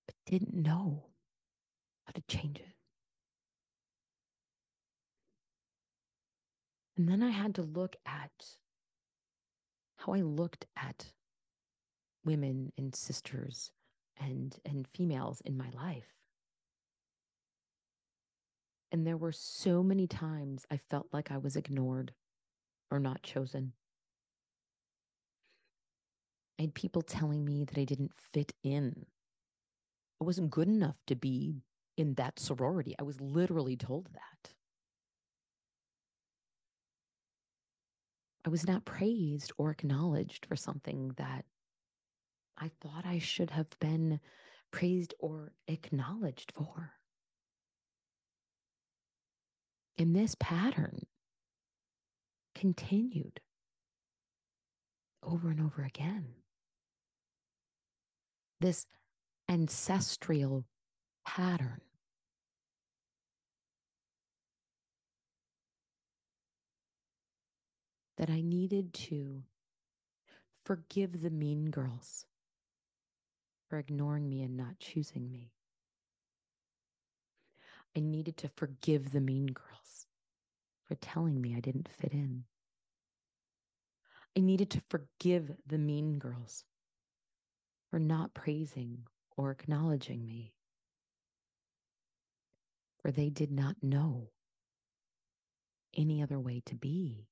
but 0.07 0.15
didn't 0.25 0.53
know 0.53 1.05
how 2.05 2.11
to 2.13 2.21
change 2.27 2.57
it. 2.59 2.73
And 6.97 7.07
then 7.09 7.23
I 7.23 7.31
had 7.31 7.55
to 7.55 7.61
look 7.61 7.95
at 8.05 8.31
how 9.97 10.13
I 10.13 10.21
looked 10.21 10.65
at 10.75 11.11
women 12.25 12.71
and 12.77 12.93
sisters 12.95 13.71
and 14.19 14.55
and 14.65 14.87
females 14.87 15.41
in 15.45 15.57
my 15.57 15.69
life. 15.73 16.13
And 18.91 19.07
there 19.07 19.17
were 19.17 19.31
so 19.31 19.81
many 19.81 20.05
times 20.05 20.67
I 20.69 20.77
felt 20.77 21.07
like 21.11 21.31
I 21.31 21.37
was 21.37 21.55
ignored 21.55 22.13
or 22.91 22.99
not 22.99 23.23
chosen. 23.23 23.73
I 26.59 26.63
had 26.63 26.73
people 26.73 27.01
telling 27.01 27.43
me 27.43 27.65
that 27.65 27.77
I 27.77 27.83
didn't 27.83 28.13
fit 28.33 28.53
in. 28.63 29.05
I 30.21 30.25
wasn't 30.25 30.51
good 30.51 30.67
enough 30.67 30.97
to 31.07 31.15
be 31.15 31.63
in 31.97 32.13
that 32.15 32.39
sorority. 32.39 32.95
I 32.99 33.03
was 33.03 33.19
literally 33.19 33.75
told 33.75 34.07
that. 34.13 34.53
I 38.45 38.49
was 38.49 38.67
not 38.67 38.85
praised 38.85 39.51
or 39.57 39.71
acknowledged 39.71 40.45
for 40.45 40.55
something 40.55 41.13
that 41.17 41.45
I 42.57 42.69
thought 42.81 43.05
I 43.05 43.19
should 43.19 43.51
have 43.51 43.69
been 43.79 44.19
praised 44.71 45.13
or 45.19 45.53
acknowledged 45.67 46.51
for. 46.55 46.91
And 49.97 50.15
this 50.15 50.35
pattern 50.39 51.05
continued 52.55 53.39
over 55.21 55.49
and 55.49 55.61
over 55.61 55.83
again. 55.83 56.42
This 58.59 58.85
ancestral 59.49 60.65
pattern. 61.25 61.81
That 68.17 68.29
I 68.29 68.41
needed 68.41 68.93
to 68.93 69.43
forgive 70.63 71.21
the 71.21 71.29
mean 71.29 71.71
girls 71.71 72.25
for 73.69 73.79
ignoring 73.79 74.29
me 74.29 74.43
and 74.43 74.55
not 74.55 74.79
choosing 74.79 75.31
me. 75.31 75.51
I 77.95 77.99
needed 77.99 78.37
to 78.37 78.49
forgive 78.55 79.11
the 79.11 79.21
mean 79.21 79.47
girls 79.47 80.07
for 80.83 80.95
telling 80.95 81.41
me 81.41 81.55
I 81.55 81.59
didn't 81.59 81.89
fit 81.89 82.11
in. 82.13 82.45
I 84.37 84.41
needed 84.41 84.69
to 84.71 84.81
forgive 84.89 85.51
the 85.67 85.77
mean 85.77 86.17
girls 86.17 86.65
for 87.93 87.99
not 87.99 88.33
praising 88.33 89.03
or 89.37 89.51
acknowledging 89.51 90.25
me, 90.25 90.51
for 92.99 93.11
they 93.11 93.29
did 93.29 93.51
not 93.51 93.75
know 93.83 94.31
any 95.95 96.19
other 96.19 96.39
way 96.39 96.59
to 96.65 96.73
be. 96.73 97.27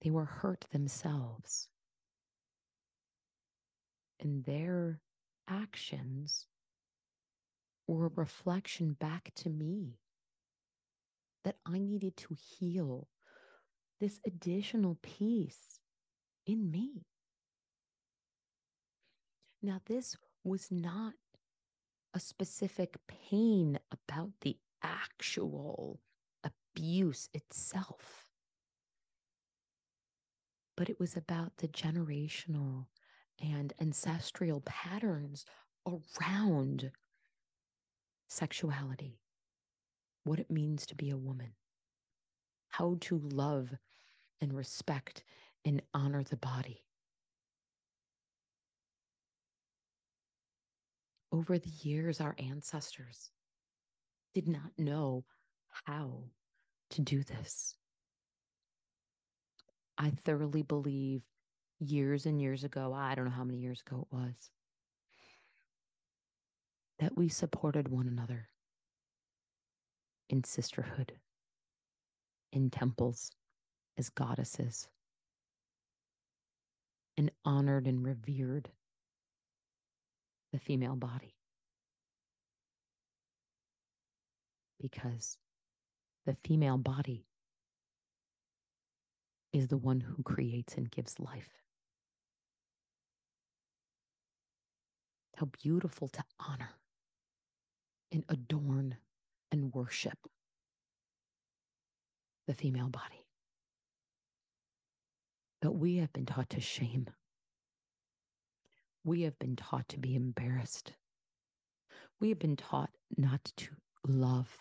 They 0.00 0.10
were 0.10 0.24
hurt 0.24 0.66
themselves 0.72 1.68
and 4.18 4.44
their 4.44 5.00
actions 5.46 6.48
were 7.86 8.06
a 8.06 8.12
reflection 8.16 8.94
back 8.94 9.30
to 9.36 9.48
me 9.48 10.00
that 11.44 11.54
I 11.64 11.78
needed 11.78 12.16
to 12.16 12.34
heal 12.34 13.06
this 14.00 14.18
additional 14.26 14.98
piece 15.02 15.78
in 16.48 16.68
me. 16.68 17.04
Now, 19.62 19.80
this 19.86 20.16
was 20.42 20.72
not 20.72 21.14
a 22.12 22.18
specific 22.18 22.96
pain 23.06 23.78
about 23.92 24.32
the 24.40 24.56
actual 24.82 26.00
abuse 26.42 27.28
itself, 27.32 28.26
but 30.76 30.90
it 30.90 30.98
was 30.98 31.16
about 31.16 31.58
the 31.58 31.68
generational 31.68 32.86
and 33.40 33.72
ancestral 33.80 34.60
patterns 34.62 35.44
around 35.86 36.90
sexuality, 38.28 39.20
what 40.24 40.40
it 40.40 40.50
means 40.50 40.86
to 40.86 40.96
be 40.96 41.10
a 41.10 41.16
woman, 41.16 41.52
how 42.70 42.96
to 43.02 43.16
love 43.16 43.76
and 44.40 44.52
respect 44.54 45.22
and 45.64 45.82
honor 45.94 46.24
the 46.24 46.36
body. 46.36 46.82
Over 51.32 51.58
the 51.58 51.70
years, 51.80 52.20
our 52.20 52.36
ancestors 52.38 53.30
did 54.34 54.46
not 54.46 54.70
know 54.76 55.24
how 55.86 56.24
to 56.90 57.00
do 57.00 57.22
this. 57.22 57.74
I 59.96 60.10
thoroughly 60.10 60.62
believe 60.62 61.22
years 61.80 62.26
and 62.26 62.40
years 62.40 62.64
ago, 62.64 62.92
I 62.94 63.14
don't 63.14 63.24
know 63.24 63.30
how 63.30 63.44
many 63.44 63.58
years 63.58 63.82
ago 63.86 64.06
it 64.10 64.14
was, 64.14 64.50
that 66.98 67.16
we 67.16 67.30
supported 67.30 67.88
one 67.88 68.06
another 68.06 68.48
in 70.28 70.44
sisterhood, 70.44 71.12
in 72.52 72.68
temples 72.68 73.30
as 73.96 74.10
goddesses, 74.10 74.88
and 77.16 77.30
honored 77.44 77.86
and 77.86 78.04
revered 78.04 78.70
the 80.52 80.58
female 80.58 80.96
body. 80.96 81.34
Because 84.80 85.38
the 86.26 86.36
female 86.44 86.78
body 86.78 87.26
is 89.52 89.68
the 89.68 89.76
one 89.76 90.00
who 90.00 90.22
creates 90.22 90.74
and 90.76 90.90
gives 90.90 91.20
life. 91.20 91.48
How 95.36 95.48
beautiful 95.62 96.08
to 96.08 96.24
honor 96.38 96.70
and 98.10 98.24
adorn 98.28 98.96
and 99.50 99.72
worship 99.72 100.18
the 102.46 102.54
female 102.54 102.88
body. 102.88 103.24
But 105.60 105.72
we 105.76 105.96
have 105.96 106.12
been 106.12 106.26
taught 106.26 106.50
to 106.50 106.60
shame. 106.60 107.08
We 109.04 109.22
have 109.22 109.38
been 109.38 109.56
taught 109.56 109.88
to 109.88 109.98
be 109.98 110.14
embarrassed. 110.14 110.92
We 112.20 112.28
have 112.28 112.38
been 112.38 112.56
taught 112.56 112.90
not 113.16 113.52
to 113.56 113.68
love, 114.06 114.58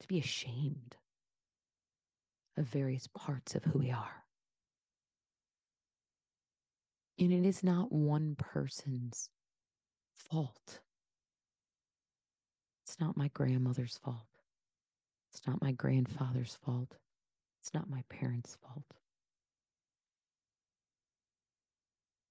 to 0.00 0.08
be 0.08 0.18
ashamed 0.18 0.96
of 2.56 2.66
various 2.66 3.08
parts 3.14 3.54
of 3.54 3.64
who 3.64 3.78
we 3.78 3.90
are. 3.90 4.24
And 7.18 7.32
it 7.32 7.46
is 7.46 7.62
not 7.62 7.92
one 7.92 8.34
person's 8.36 9.30
fault. 10.12 10.80
It's 12.84 12.98
not 12.98 13.16
my 13.16 13.28
grandmother's 13.28 13.98
fault. 13.98 14.26
It's 15.32 15.46
not 15.46 15.62
my 15.62 15.72
grandfather's 15.72 16.58
fault. 16.64 16.96
It's 17.60 17.72
not 17.72 17.88
my 17.88 18.02
parents' 18.08 18.56
fault. 18.60 18.84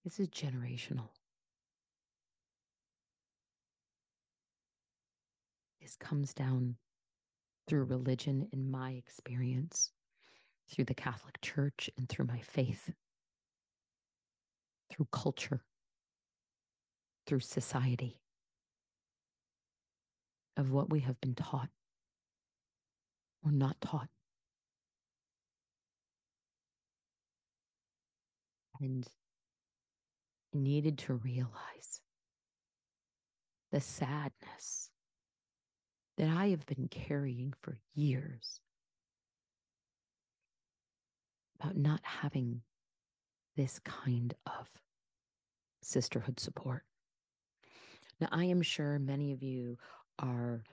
This 0.03 0.19
is 0.19 0.27
generational. 0.29 1.09
This 5.81 5.95
comes 5.95 6.33
down 6.33 6.75
through 7.67 7.85
religion, 7.85 8.47
in 8.51 8.69
my 8.69 8.91
experience, 8.91 9.91
through 10.69 10.85
the 10.85 10.93
Catholic 10.93 11.39
Church, 11.41 11.89
and 11.97 12.09
through 12.09 12.25
my 12.25 12.39
faith, 12.39 12.91
through 14.89 15.07
culture 15.11 15.63
through 17.25 17.39
society 17.39 18.19
of 20.57 20.71
what 20.71 20.89
we 20.89 20.99
have 21.01 21.19
been 21.21 21.35
taught 21.35 21.69
or 23.43 23.51
not 23.51 23.79
taught. 23.81 24.09
And 28.79 29.07
needed 30.55 30.97
to 30.99 31.13
realize 31.15 32.01
the 33.71 33.81
sadness 33.81 34.91
that 36.17 36.29
I 36.29 36.49
have 36.49 36.65
been 36.65 36.87
carrying 36.89 37.53
for 37.61 37.79
years 37.95 38.61
about 41.59 41.75
not 41.75 42.01
having 42.03 42.61
this 43.55 43.79
kind 43.79 44.33
of 44.45 44.67
sisterhood 45.81 46.39
support. 46.39 46.83
Now, 48.19 48.27
I 48.31 48.45
am 48.45 48.61
sure 48.61 48.99
many 48.99 49.31
of 49.31 49.41
you 49.41 49.77
are 50.19 50.63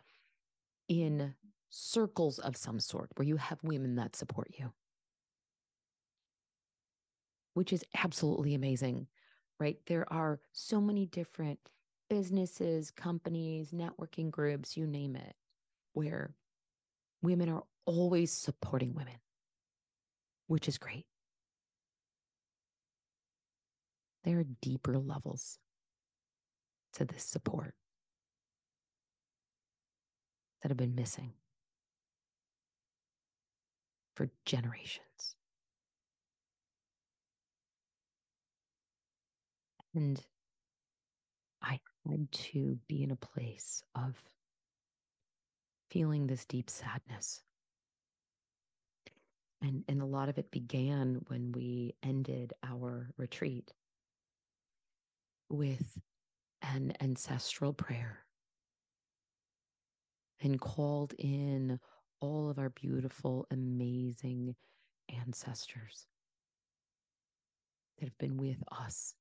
in 0.89 1.35
circles 1.71 2.39
of 2.39 2.57
some 2.57 2.81
sort 2.81 3.11
where 3.15 3.27
you 3.27 3.37
have 3.37 3.63
women 3.63 3.95
that 3.97 4.17
support 4.17 4.51
you, 4.59 4.73
which 7.55 7.73
is 7.73 7.85
absolutely 7.97 8.55
amazing, 8.55 9.07
right? 9.61 9.79
There 9.87 10.11
are 10.13 10.41
so 10.53 10.81
many 10.81 11.07
different 11.07 11.61
businesses, 12.09 12.91
companies, 12.91 13.71
networking 13.71 14.31
groups, 14.31 14.77
you 14.77 14.87
name 14.87 15.15
it, 15.15 15.37
where 15.93 16.35
women 17.23 17.51
are 17.51 17.63
always 17.85 18.33
supporting 18.33 18.95
women, 18.95 19.21
which 20.49 20.67
is 20.67 20.79
great. 20.79 21.05
There 24.25 24.39
are 24.39 24.45
deeper 24.63 24.99
levels 24.99 25.59
to 26.95 27.05
this 27.05 27.23
support 27.23 27.75
that 30.63 30.69
have 30.69 30.77
been 30.77 30.95
missing 30.95 31.33
for 34.17 34.31
generations. 34.45 35.10
And 39.95 40.21
I 41.63 41.81
had 42.09 42.31
to 42.33 42.79
be 42.89 43.03
in 43.03 43.11
a 43.11 43.17
place 43.17 43.83
of 43.95 44.17
feeling 45.91 46.27
this 46.27 46.45
deep 46.45 46.71
sadness. 46.71 47.43
And, 49.63 49.85
and 49.89 50.01
a 50.01 50.07
lot 50.07 50.29
of 50.29 50.39
it 50.39 50.51
began 50.51 51.23
when 51.27 51.53
we 51.53 51.95
ended 52.03 52.55
our 52.63 53.11
retreat 53.17 53.73
with 55.51 56.01
an 56.63 56.95
ancestral 57.01 57.73
prayer 57.73 58.21
and 60.41 60.61
called 60.61 61.13
in 61.19 61.79
all 62.21 62.49
of 62.49 62.59
our 62.59 62.71
beautiful, 62.71 63.47
amazing 63.51 64.55
ancestors 65.27 66.07
that 67.99 68.07
have 68.07 68.19
been 68.19 68.37
with 68.37 68.63
us 68.73 69.15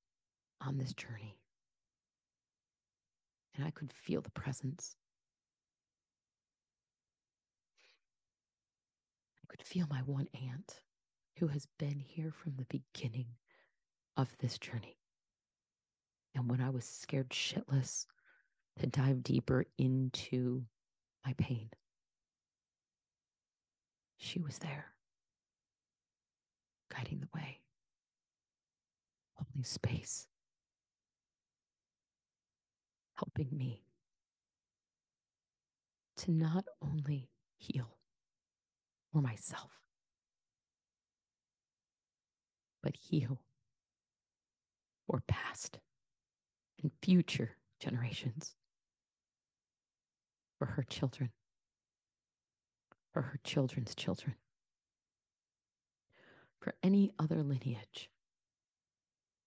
on 0.62 0.78
this 0.78 0.94
journey. 0.94 1.38
And 3.56 3.66
I 3.66 3.72
could 3.72 3.92
feel 3.92 4.22
the 4.22 4.32
presence. 4.32 4.96
I 9.44 9.46
could 9.48 9.66
feel 9.66 9.88
my 9.90 10.00
one 10.00 10.28
aunt 10.34 10.82
who 11.40 11.48
has 11.48 11.68
been 11.78 12.00
here 12.00 12.32
from 12.32 12.54
the 12.58 12.66
beginning 12.66 13.28
of 14.18 14.30
this 14.40 14.58
journey. 14.58 14.98
And 16.36 16.50
when 16.50 16.62
I 16.62 16.70
was 16.70 16.86
scared 16.86 17.30
shitless 17.30 18.06
to 18.80 18.88
dive 18.88 19.24
deeper 19.24 19.66
into 19.78 20.64
my 21.26 21.34
pain, 21.38 21.70
she 24.18 24.40
was 24.40 24.60
there, 24.60 24.94
guiding 26.94 27.20
the 27.20 27.30
way, 27.34 27.60
holding 29.34 29.64
space, 29.64 30.28
helping 33.20 33.58
me 33.58 33.84
to 36.16 36.32
not 36.32 36.64
only 36.82 37.30
heal 37.58 37.98
for 39.12 39.22
myself, 39.22 39.72
but 42.82 42.96
heal 42.96 43.42
for 45.06 45.22
past 45.28 45.80
and 46.82 46.92
future 47.02 47.58
generations, 47.80 48.56
for 50.58 50.66
her 50.66 50.84
children, 50.84 51.32
for 53.12 53.22
her 53.22 53.40
children's 53.44 53.96
children, 53.96 54.36
for 56.62 56.74
any 56.82 57.12
other 57.20 57.44
lineage 57.44 58.10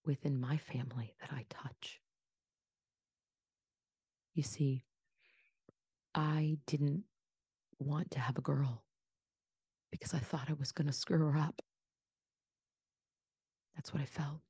within 0.05 0.39
my 0.39 0.57
family 0.57 1.15
that 1.21 1.31
I 1.31 1.45
touch. 1.49 2.02
You 4.33 4.43
see, 4.43 4.83
I 6.15 6.57
didn't 6.65 7.03
want 7.79 8.11
to 8.11 8.19
have 8.19 8.37
a 8.37 8.41
girl 8.41 8.83
because 9.91 10.13
I 10.13 10.19
thought 10.19 10.49
I 10.49 10.53
was 10.53 10.71
going 10.71 10.87
to 10.87 10.93
screw 10.93 11.19
her 11.19 11.37
up. 11.37 11.61
That's 13.75 13.93
what 13.93 14.01
I 14.01 14.05
felt. 14.05 14.41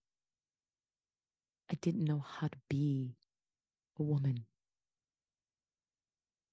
I 1.72 1.76
didn't 1.82 2.06
know 2.06 2.24
how 2.40 2.48
to 2.48 2.58
be 2.70 3.16
a 4.00 4.04
woman. 4.04 4.46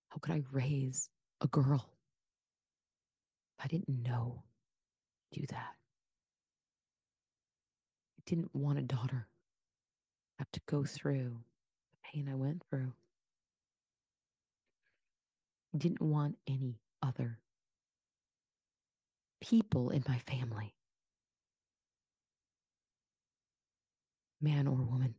How 0.08 0.18
could 0.18 0.32
I 0.32 0.42
raise 0.50 1.08
a 1.40 1.46
girl? 1.46 1.88
I 3.62 3.66
didn't 3.68 3.88
know 3.88 4.42
do 5.32 5.42
that. 5.48 5.74
I 8.18 8.22
didn't 8.26 8.54
want 8.54 8.78
a 8.78 8.82
daughter 8.82 9.28
I 10.38 10.42
have 10.42 10.50
to 10.52 10.60
go 10.66 10.84
through 10.84 11.36
the 11.90 11.98
pain 12.02 12.28
I 12.30 12.34
went 12.34 12.64
through. 12.70 12.92
Didn't 15.76 16.02
want 16.02 16.36
any 16.48 16.80
other 17.02 17.38
people 19.40 19.90
in 19.90 20.02
my 20.08 20.18
family, 20.18 20.74
man 24.40 24.66
or 24.66 24.74
woman, 24.74 25.14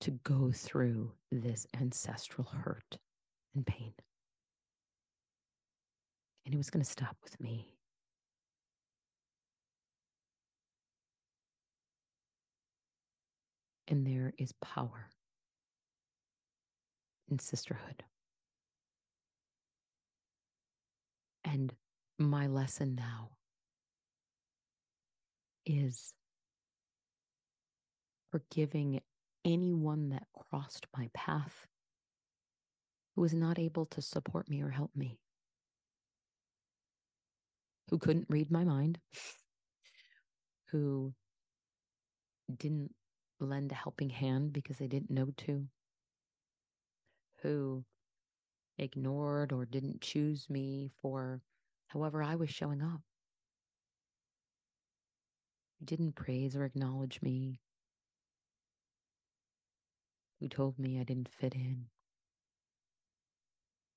to 0.00 0.12
go 0.12 0.52
through 0.52 1.12
this 1.32 1.66
ancestral 1.78 2.46
hurt 2.46 2.98
and 3.54 3.66
pain. 3.66 3.92
And 6.46 6.54
it 6.54 6.56
was 6.56 6.70
going 6.70 6.84
to 6.84 6.90
stop 6.90 7.16
with 7.22 7.38
me. 7.40 7.68
And 13.88 14.06
there 14.06 14.32
is 14.38 14.52
power 14.62 15.08
in 17.30 17.38
sisterhood. 17.38 18.04
And 21.44 21.72
my 22.18 22.46
lesson 22.46 22.94
now 22.94 23.30
is 25.64 26.12
forgiving 28.30 29.00
anyone 29.44 30.10
that 30.10 30.26
crossed 30.34 30.86
my 30.96 31.08
path 31.14 31.66
who 33.14 33.22
was 33.22 33.32
not 33.32 33.58
able 33.58 33.86
to 33.86 34.02
support 34.02 34.48
me 34.48 34.62
or 34.62 34.70
help 34.70 34.90
me, 34.94 35.18
who 37.90 37.98
couldn't 37.98 38.26
read 38.28 38.50
my 38.50 38.64
mind, 38.64 38.98
who 40.70 41.14
didn't 42.54 42.94
lend 43.40 43.72
a 43.72 43.74
helping 43.74 44.10
hand 44.10 44.52
because 44.52 44.78
they 44.78 44.86
didn't 44.86 45.10
know 45.10 45.28
to, 45.36 45.66
who 47.42 47.84
ignored 48.78 49.52
or 49.52 49.64
didn't 49.64 50.00
choose 50.00 50.48
me 50.48 50.90
for 51.02 51.42
however 51.88 52.22
I 52.22 52.36
was 52.36 52.50
showing 52.50 52.82
up. 52.82 53.00
who 55.78 55.86
Didn't 55.86 56.14
praise 56.14 56.56
or 56.56 56.64
acknowledge 56.64 57.20
me. 57.22 57.60
Who 60.40 60.48
told 60.48 60.78
me 60.78 61.00
I 61.00 61.04
didn't 61.04 61.28
fit 61.28 61.54
in, 61.54 61.86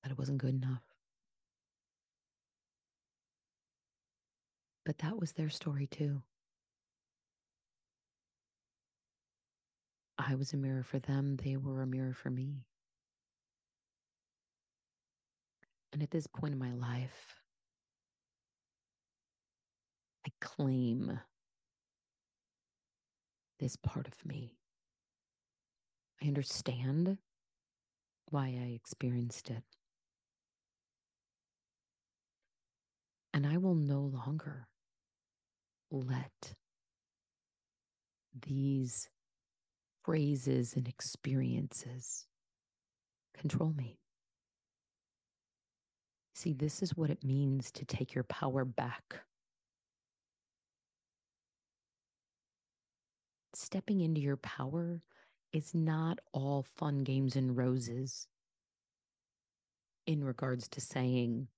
that 0.02 0.10
it 0.10 0.18
wasn't 0.18 0.38
good 0.38 0.54
enough. 0.54 0.82
But 4.84 4.98
that 4.98 5.20
was 5.20 5.32
their 5.32 5.50
story 5.50 5.86
too. 5.86 6.22
I 10.18 10.34
was 10.34 10.52
a 10.52 10.56
mirror 10.56 10.82
for 10.82 10.98
them, 10.98 11.36
they 11.36 11.56
were 11.56 11.82
a 11.82 11.86
mirror 11.86 12.14
for 12.14 12.30
me. 12.30 12.64
And 15.92 16.02
at 16.02 16.10
this 16.10 16.26
point 16.26 16.54
in 16.54 16.58
my 16.58 16.72
life, 16.72 17.36
I 20.26 20.30
claim 20.40 21.20
this 23.60 23.76
part 23.76 24.08
of 24.08 24.14
me. 24.24 24.56
I 26.22 26.28
understand 26.28 27.18
why 28.30 28.46
I 28.46 28.72
experienced 28.74 29.50
it. 29.50 29.62
And 33.34 33.46
I 33.46 33.58
will 33.58 33.74
no 33.74 34.00
longer 34.00 34.68
let 35.90 36.54
these 38.46 39.08
phrases 40.04 40.74
and 40.74 40.88
experiences 40.88 42.26
control 43.34 43.72
me. 43.76 44.01
See, 46.34 46.52
this 46.52 46.82
is 46.82 46.96
what 46.96 47.10
it 47.10 47.22
means 47.22 47.70
to 47.72 47.84
take 47.84 48.14
your 48.14 48.24
power 48.24 48.64
back. 48.64 49.20
Stepping 53.54 54.00
into 54.00 54.20
your 54.20 54.38
power 54.38 55.02
is 55.52 55.74
not 55.74 56.18
all 56.32 56.64
fun 56.76 57.04
games 57.04 57.36
and 57.36 57.56
roses 57.56 58.26
in 60.06 60.24
regards 60.24 60.68
to 60.68 60.80
saying, 60.80 61.48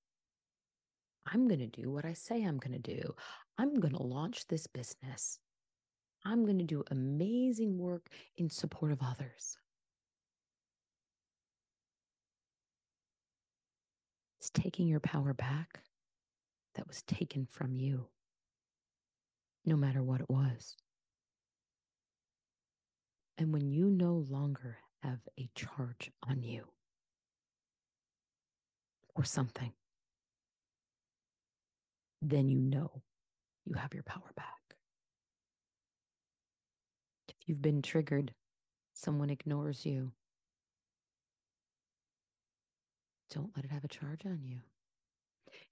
I'm 1.26 1.48
going 1.48 1.60
to 1.60 1.66
do 1.66 1.90
what 1.90 2.04
I 2.04 2.12
say 2.12 2.42
I'm 2.42 2.58
going 2.58 2.80
to 2.80 2.94
do. 2.94 3.14
I'm 3.56 3.74
going 3.80 3.94
to 3.94 4.02
launch 4.02 4.46
this 4.48 4.66
business. 4.66 5.38
I'm 6.24 6.44
going 6.44 6.58
to 6.58 6.64
do 6.64 6.82
amazing 6.90 7.78
work 7.78 8.08
in 8.36 8.50
support 8.50 8.92
of 8.92 9.00
others. 9.02 9.56
Taking 14.54 14.86
your 14.86 15.00
power 15.00 15.34
back 15.34 15.80
that 16.74 16.86
was 16.86 17.02
taken 17.02 17.46
from 17.46 17.74
you, 17.76 18.06
no 19.64 19.76
matter 19.76 20.02
what 20.02 20.20
it 20.20 20.30
was. 20.30 20.76
And 23.36 23.52
when 23.52 23.68
you 23.68 23.90
no 23.90 24.24
longer 24.30 24.78
have 25.02 25.18
a 25.38 25.50
charge 25.54 26.10
on 26.26 26.42
you 26.42 26.64
or 29.14 29.24
something, 29.24 29.72
then 32.22 32.48
you 32.48 32.58
know 32.58 33.02
you 33.64 33.74
have 33.74 33.92
your 33.92 34.02
power 34.04 34.32
back. 34.36 34.76
If 37.28 37.48
you've 37.48 37.62
been 37.62 37.82
triggered, 37.82 38.32
someone 38.92 39.30
ignores 39.30 39.84
you, 39.84 40.12
don't 43.34 43.50
let 43.56 43.64
it 43.64 43.72
have 43.72 43.84
a 43.84 43.88
charge 43.88 44.24
on 44.26 44.40
you. 44.44 44.60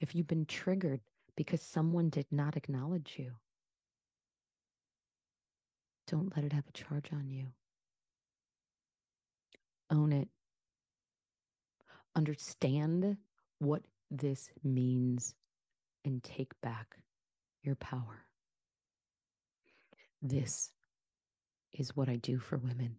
If 0.01 0.15
you've 0.15 0.27
been 0.27 0.47
triggered 0.47 1.01
because 1.37 1.63
someone 1.63 2.11
did 2.11 2.27
not 2.33 2.57
acknowledge 2.57 3.15
you, 3.19 3.33
don't 6.09 6.35
let 6.37 6.45
it 6.45 6.53
have 6.53 6.67
a 6.69 6.73
charge 6.73 7.11
on 7.13 7.31
you. 7.31 7.47
Own 9.91 10.13
it. 10.13 10.29
Understand 12.17 13.17
what 13.61 13.83
this 14.11 14.51
means 14.65 15.35
and 16.05 16.23
take 16.23 16.61
back 16.63 16.97
your 17.63 17.77
power. 17.77 18.27
This 20.21 20.71
is 21.73 21.97
what 21.97 22.09
I 22.09 22.17
do 22.17 22.39
for 22.39 22.59
women. 22.59 22.97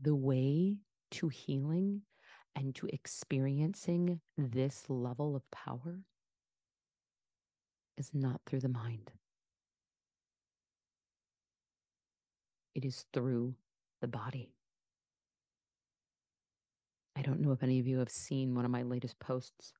The 0.00 0.14
way 0.14 0.78
to 1.12 1.28
healing 1.28 2.02
and 2.54 2.74
to 2.74 2.86
experiencing 2.88 4.20
this 4.36 4.84
level 4.88 5.36
of 5.36 5.50
power 5.50 6.00
is 7.96 8.10
not 8.12 8.40
through 8.46 8.60
the 8.60 8.68
mind. 8.68 9.10
It 12.74 12.84
is 12.84 13.04
through 13.12 13.54
the 14.00 14.08
body. 14.08 14.54
I 17.14 17.22
don't 17.22 17.40
know 17.40 17.52
if 17.52 17.62
any 17.62 17.78
of 17.78 17.86
you 17.86 17.98
have 17.98 18.10
seen 18.10 18.54
one 18.54 18.64
of 18.64 18.70
my 18.70 18.82
latest 18.82 19.18
posts, 19.18 19.74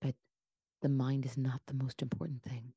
but 0.00 0.14
the 0.82 0.90
mind 0.90 1.24
is 1.24 1.38
not 1.38 1.62
the 1.66 1.74
most 1.74 2.02
important 2.02 2.42
thing. 2.42 2.74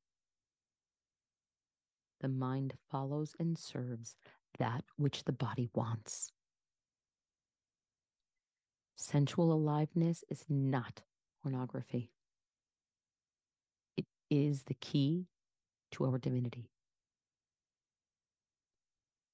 The 2.20 2.28
mind 2.28 2.74
follows 2.90 3.36
and 3.38 3.56
serves 3.58 4.16
that 4.58 4.84
which 4.96 5.24
the 5.24 5.32
body 5.32 5.68
wants. 5.74 6.32
Sensual 8.96 9.52
aliveness 9.52 10.24
is 10.28 10.44
not 10.48 11.02
pornography. 11.42 12.10
It 13.96 14.06
is 14.30 14.64
the 14.64 14.74
key 14.74 15.26
to 15.92 16.04
our 16.06 16.18
divinity. 16.18 16.70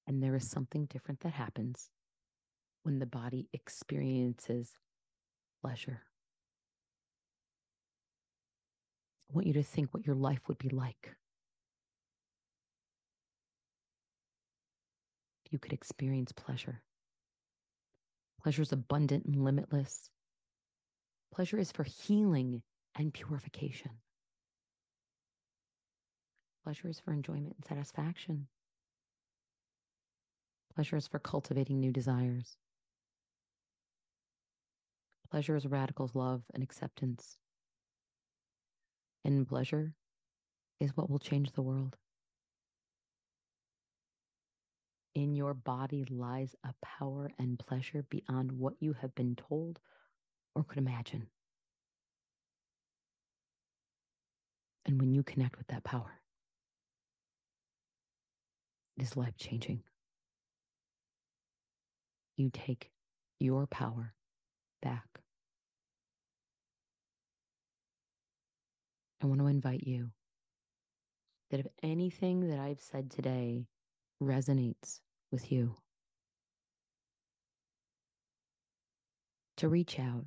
And 0.07 0.21
there 0.21 0.35
is 0.35 0.49
something 0.49 0.85
different 0.85 1.21
that 1.21 1.33
happens 1.33 1.89
when 2.83 2.99
the 2.99 3.07
body 3.07 3.47
experiences 3.53 4.73
pleasure. 5.61 6.03
I 9.29 9.33
want 9.33 9.47
you 9.47 9.53
to 9.53 9.63
think 9.63 9.91
what 9.91 10.05
your 10.05 10.15
life 10.15 10.41
would 10.47 10.59
be 10.59 10.69
like 10.69 11.15
you 15.51 15.59
could 15.59 15.73
experience 15.73 16.31
pleasure. 16.31 16.81
Pleasure 18.41 18.61
is 18.61 18.71
abundant 18.71 19.25
and 19.25 19.43
limitless. 19.43 20.09
Pleasure 21.33 21.57
is 21.57 21.71
for 21.71 21.83
healing 21.83 22.61
and 22.97 23.13
purification. 23.13 23.91
Pleasure 26.63 26.87
is 26.87 26.99
for 26.99 27.13
enjoyment 27.13 27.55
and 27.55 27.65
satisfaction. 27.65 28.47
Pleasure 30.73 30.97
is 30.97 31.07
for 31.07 31.19
cultivating 31.19 31.79
new 31.79 31.91
desires. 31.91 32.57
Pleasure 35.31 35.55
is 35.55 35.65
radical 35.65 36.09
love 36.13 36.43
and 36.53 36.63
acceptance. 36.63 37.37
And 39.23 39.47
pleasure 39.47 39.93
is 40.79 40.95
what 40.95 41.09
will 41.09 41.19
change 41.19 41.51
the 41.51 41.61
world. 41.61 41.97
In 45.15 45.33
your 45.33 45.53
body 45.53 46.03
lies 46.09 46.55
a 46.65 46.73
power 46.81 47.31
and 47.39 47.57
pleasure 47.57 48.03
beyond 48.09 48.51
what 48.51 48.73
you 48.81 48.93
have 49.01 49.15
been 49.15 49.37
told 49.37 49.79
or 50.53 50.63
could 50.65 50.77
imagine. 50.77 51.27
And 54.85 54.99
when 54.99 55.13
you 55.13 55.23
connect 55.23 55.57
with 55.57 55.67
that 55.67 55.85
power, 55.85 56.19
it 58.97 59.03
is 59.03 59.15
life 59.15 59.37
changing. 59.37 59.83
You 62.35 62.49
take 62.51 62.91
your 63.39 63.67
power 63.67 64.13
back. 64.81 65.07
I 69.23 69.27
want 69.27 69.39
to 69.39 69.47
invite 69.47 69.87
you 69.87 70.11
that 71.51 71.61
if 71.61 71.67
anything 71.81 72.49
that 72.49 72.59
I've 72.59 72.81
said 72.81 73.09
today 73.09 73.65
resonates 74.21 74.99
with 75.35 75.51
you. 75.51 75.75
To 79.57 79.67
reach 79.67 79.99
out 79.99 80.23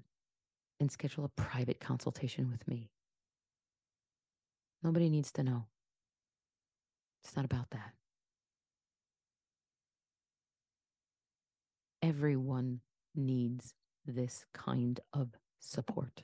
and 0.79 0.93
schedule 0.93 1.25
a 1.25 1.31
private 1.31 1.81
consultation 1.81 2.51
with 2.51 2.69
me. 2.69 2.91
Nobody 4.83 5.09
needs 5.09 5.33
to 5.33 5.43
know. 5.43 5.65
It's 7.25 7.35
not 7.35 7.47
about 7.47 7.71
that. 7.71 7.95
Everyone 12.03 12.81
needs 13.15 13.73
this 14.07 14.45
kind 14.53 15.01
of 15.15 15.31
support. 15.59 16.23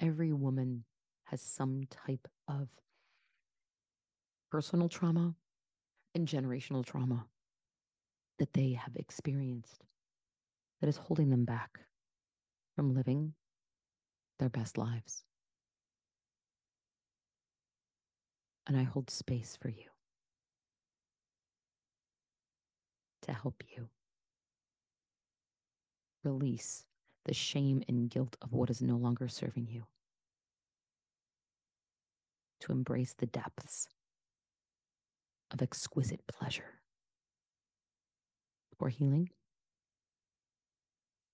Every 0.00 0.32
woman 0.32 0.82
has 1.26 1.40
some 1.40 1.84
type 1.88 2.26
of 2.48 2.68
personal 4.50 4.88
trauma 4.88 5.36
and 6.14 6.26
generational 6.26 6.84
trauma 6.84 7.26
that 8.38 8.52
they 8.52 8.72
have 8.72 8.96
experienced 8.96 9.84
that 10.80 10.88
is 10.88 10.96
holding 10.96 11.30
them 11.30 11.44
back 11.44 11.80
from 12.74 12.94
living 12.94 13.34
their 14.38 14.48
best 14.48 14.78
lives. 14.78 15.24
And 18.66 18.76
I 18.76 18.84
hold 18.84 19.10
space 19.10 19.58
for 19.60 19.68
you 19.68 19.90
to 23.22 23.32
help 23.32 23.62
you 23.76 23.88
release 26.24 26.84
the 27.24 27.34
shame 27.34 27.82
and 27.88 28.08
guilt 28.08 28.36
of 28.40 28.52
what 28.52 28.70
is 28.70 28.80
no 28.80 28.96
longer 28.96 29.28
serving 29.28 29.68
you, 29.68 29.84
to 32.60 32.72
embrace 32.72 33.14
the 33.16 33.26
depths 33.26 33.88
of 35.52 35.62
exquisite 35.62 36.20
pleasure 36.26 36.80
for 38.78 38.88
healing 38.88 39.28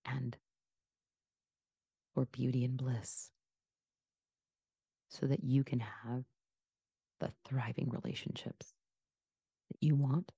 and 0.05 0.37
for 2.15 2.27
beauty 2.27 2.65
and 2.65 2.77
bliss 2.77 3.31
so 5.11 5.27
that 5.27 5.45
you 5.45 5.65
can 5.65 5.81
have 5.81 6.25
the 7.21 7.31
thriving 7.45 7.91
relationships 7.91 8.75
that 9.71 9.79
you 9.81 9.95
want 9.95 10.33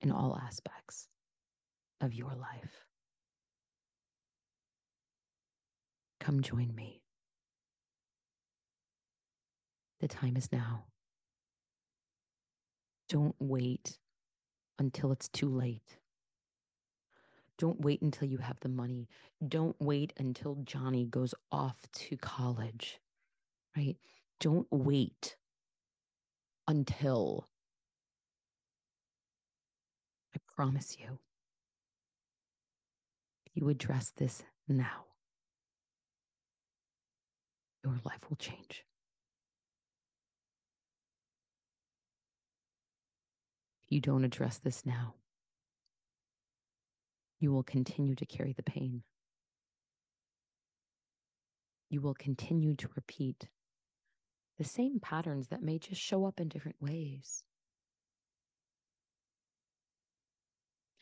in 0.00 0.10
all 0.10 0.38
aspects 0.42 1.08
of 2.00 2.14
your 2.14 2.34
life. 2.34 2.84
Come 6.20 6.42
join 6.42 6.74
me. 6.74 7.02
The 10.00 10.08
time 10.08 10.36
is 10.36 10.50
now. 10.52 10.89
Don't 13.10 13.36
wait 13.40 13.98
until 14.78 15.12
it's 15.12 15.28
too 15.28 15.50
late. 15.50 15.98
Don't 17.58 17.80
wait 17.82 18.02
until 18.02 18.28
you 18.28 18.38
have 18.38 18.58
the 18.60 18.70
money. 18.70 19.08
Don't 19.46 19.76
wait 19.80 20.14
until 20.18 20.56
Johnny 20.64 21.04
goes 21.06 21.34
off 21.52 21.76
to 21.92 22.16
college, 22.16 23.00
right? 23.76 23.96
Don't 24.40 24.68
wait 24.70 25.36
until 26.68 27.48
I 30.34 30.38
promise 30.56 30.96
you, 30.98 31.18
you 33.54 33.68
address 33.68 34.12
this 34.16 34.44
now, 34.68 35.06
your 37.84 37.94
life 38.04 38.20
will 38.30 38.36
change. 38.36 38.84
You 43.90 44.00
don't 44.00 44.24
address 44.24 44.58
this 44.58 44.86
now, 44.86 45.14
you 47.40 47.52
will 47.52 47.64
continue 47.64 48.14
to 48.14 48.24
carry 48.24 48.52
the 48.52 48.62
pain. 48.62 49.02
You 51.90 52.00
will 52.00 52.14
continue 52.14 52.76
to 52.76 52.88
repeat 52.94 53.48
the 54.58 54.64
same 54.64 55.00
patterns 55.00 55.48
that 55.48 55.62
may 55.62 55.78
just 55.78 56.00
show 56.00 56.24
up 56.24 56.38
in 56.38 56.48
different 56.48 56.76
ways. 56.80 57.42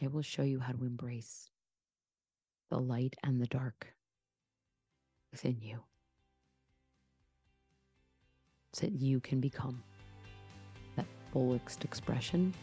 I 0.01 0.07
will 0.07 0.22
show 0.22 0.42
you 0.42 0.61
how 0.61 0.72
to 0.72 0.85
embrace 0.85 1.51
the 2.70 2.79
light 2.79 3.16
and 3.22 3.40
the 3.40 3.46
dark 3.46 3.88
within 5.33 5.61
you 5.61 5.81
so 8.72 8.87
that 8.87 8.92
you 8.92 9.20
can 9.20 9.40
become 9.40 9.83
that 10.96 11.07
fullest 11.33 11.85
expression 11.85 12.55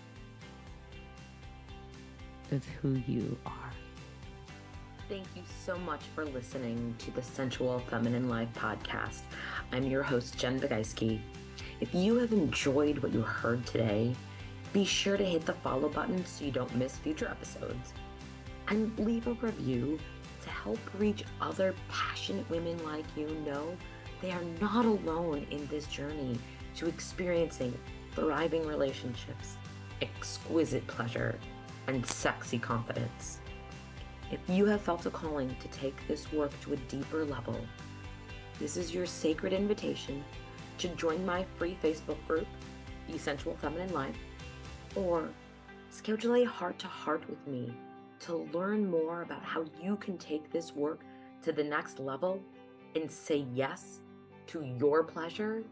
of 2.52 2.66
who 2.82 3.02
you 3.08 3.38
are. 3.46 3.72
Thank 5.08 5.26
you 5.36 5.44
so 5.64 5.78
much 5.78 6.02
for 6.16 6.26
listening 6.26 6.96
to 7.00 7.12
the 7.12 7.22
Sensual 7.22 7.80
Feminine 7.90 8.28
Life 8.28 8.50
podcast. 8.56 9.22
I'm 9.72 9.84
your 9.84 10.02
host, 10.02 10.38
Jen 10.38 10.60
Bogajski. 10.60 11.20
If 11.80 11.94
you 11.94 12.16
have 12.16 12.34
enjoyed 12.34 13.00
what 13.00 13.14
you 13.14 13.22
heard 13.22 13.66
today, 13.66 14.16
be 14.74 14.84
sure 14.84 15.16
to 15.16 15.24
hit 15.24 15.46
the 15.46 15.54
follow 15.54 15.90
button 15.90 16.26
so 16.26 16.44
you 16.44 16.52
don't 16.52 16.76
miss 16.76 16.98
future 16.98 17.28
episodes. 17.28 17.94
And 18.68 18.98
leave 18.98 19.28
a 19.28 19.34
review 19.34 20.00
to 20.42 20.50
help 20.50 20.80
reach 20.98 21.24
other 21.40 21.76
passionate 21.88 22.50
women 22.50 22.84
like 22.84 23.06
you 23.16 23.28
know 23.46 23.78
they 24.22 24.32
are 24.32 24.44
not 24.60 24.86
alone 24.86 25.46
in 25.52 25.68
this 25.68 25.86
journey 25.88 26.40
to 26.76 26.88
experiencing 26.88 27.78
thriving 28.14 28.66
relationships, 28.66 29.58
exquisite 30.02 30.86
pleasure, 30.88 31.38
and 31.88 32.06
sexy 32.06 32.60
confidence. 32.60 33.40
If 34.32 34.40
you 34.48 34.66
have 34.66 34.82
felt 34.82 35.06
a 35.06 35.10
calling 35.12 35.56
to 35.60 35.68
take 35.68 35.96
this 36.08 36.32
work 36.32 36.52
to 36.62 36.74
a 36.74 36.78
deeper 36.78 37.26
level, 37.26 37.58
this 38.60 38.78
is 38.78 38.94
your 38.94 39.06
sacred 39.06 39.54
invitation 39.54 40.24
to 40.78 40.88
join 40.90 41.26
my 41.26 41.46
free 41.58 41.78
Facebook 41.84 42.18
group, 42.28 42.48
The 43.10 43.18
Sensual 43.18 43.56
Feminine 43.62 43.94
Life, 43.94 44.18
or 44.96 45.30
schedule 45.90 46.36
a 46.36 46.44
heart 46.44 46.80
to 46.80 46.88
heart 46.88 47.28
with 47.30 47.46
me 47.48 47.74
to 48.22 48.50
learn 48.54 48.90
more 48.90 49.22
about 49.22 49.44
how 49.44 49.66
you 49.82 49.98
can 49.98 50.18
take 50.18 50.52
this 50.52 50.74
work 50.74 51.02
to 51.44 51.52
the 51.52 51.64
next 51.64 52.00
level 52.00 52.42
and 52.96 53.12
say 53.12 53.46
yes 53.54 54.00
to 54.48 54.64
your 54.80 55.04
pleasure 55.04 55.64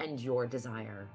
and 0.00 0.20
your 0.20 0.46
desire. 0.46 1.08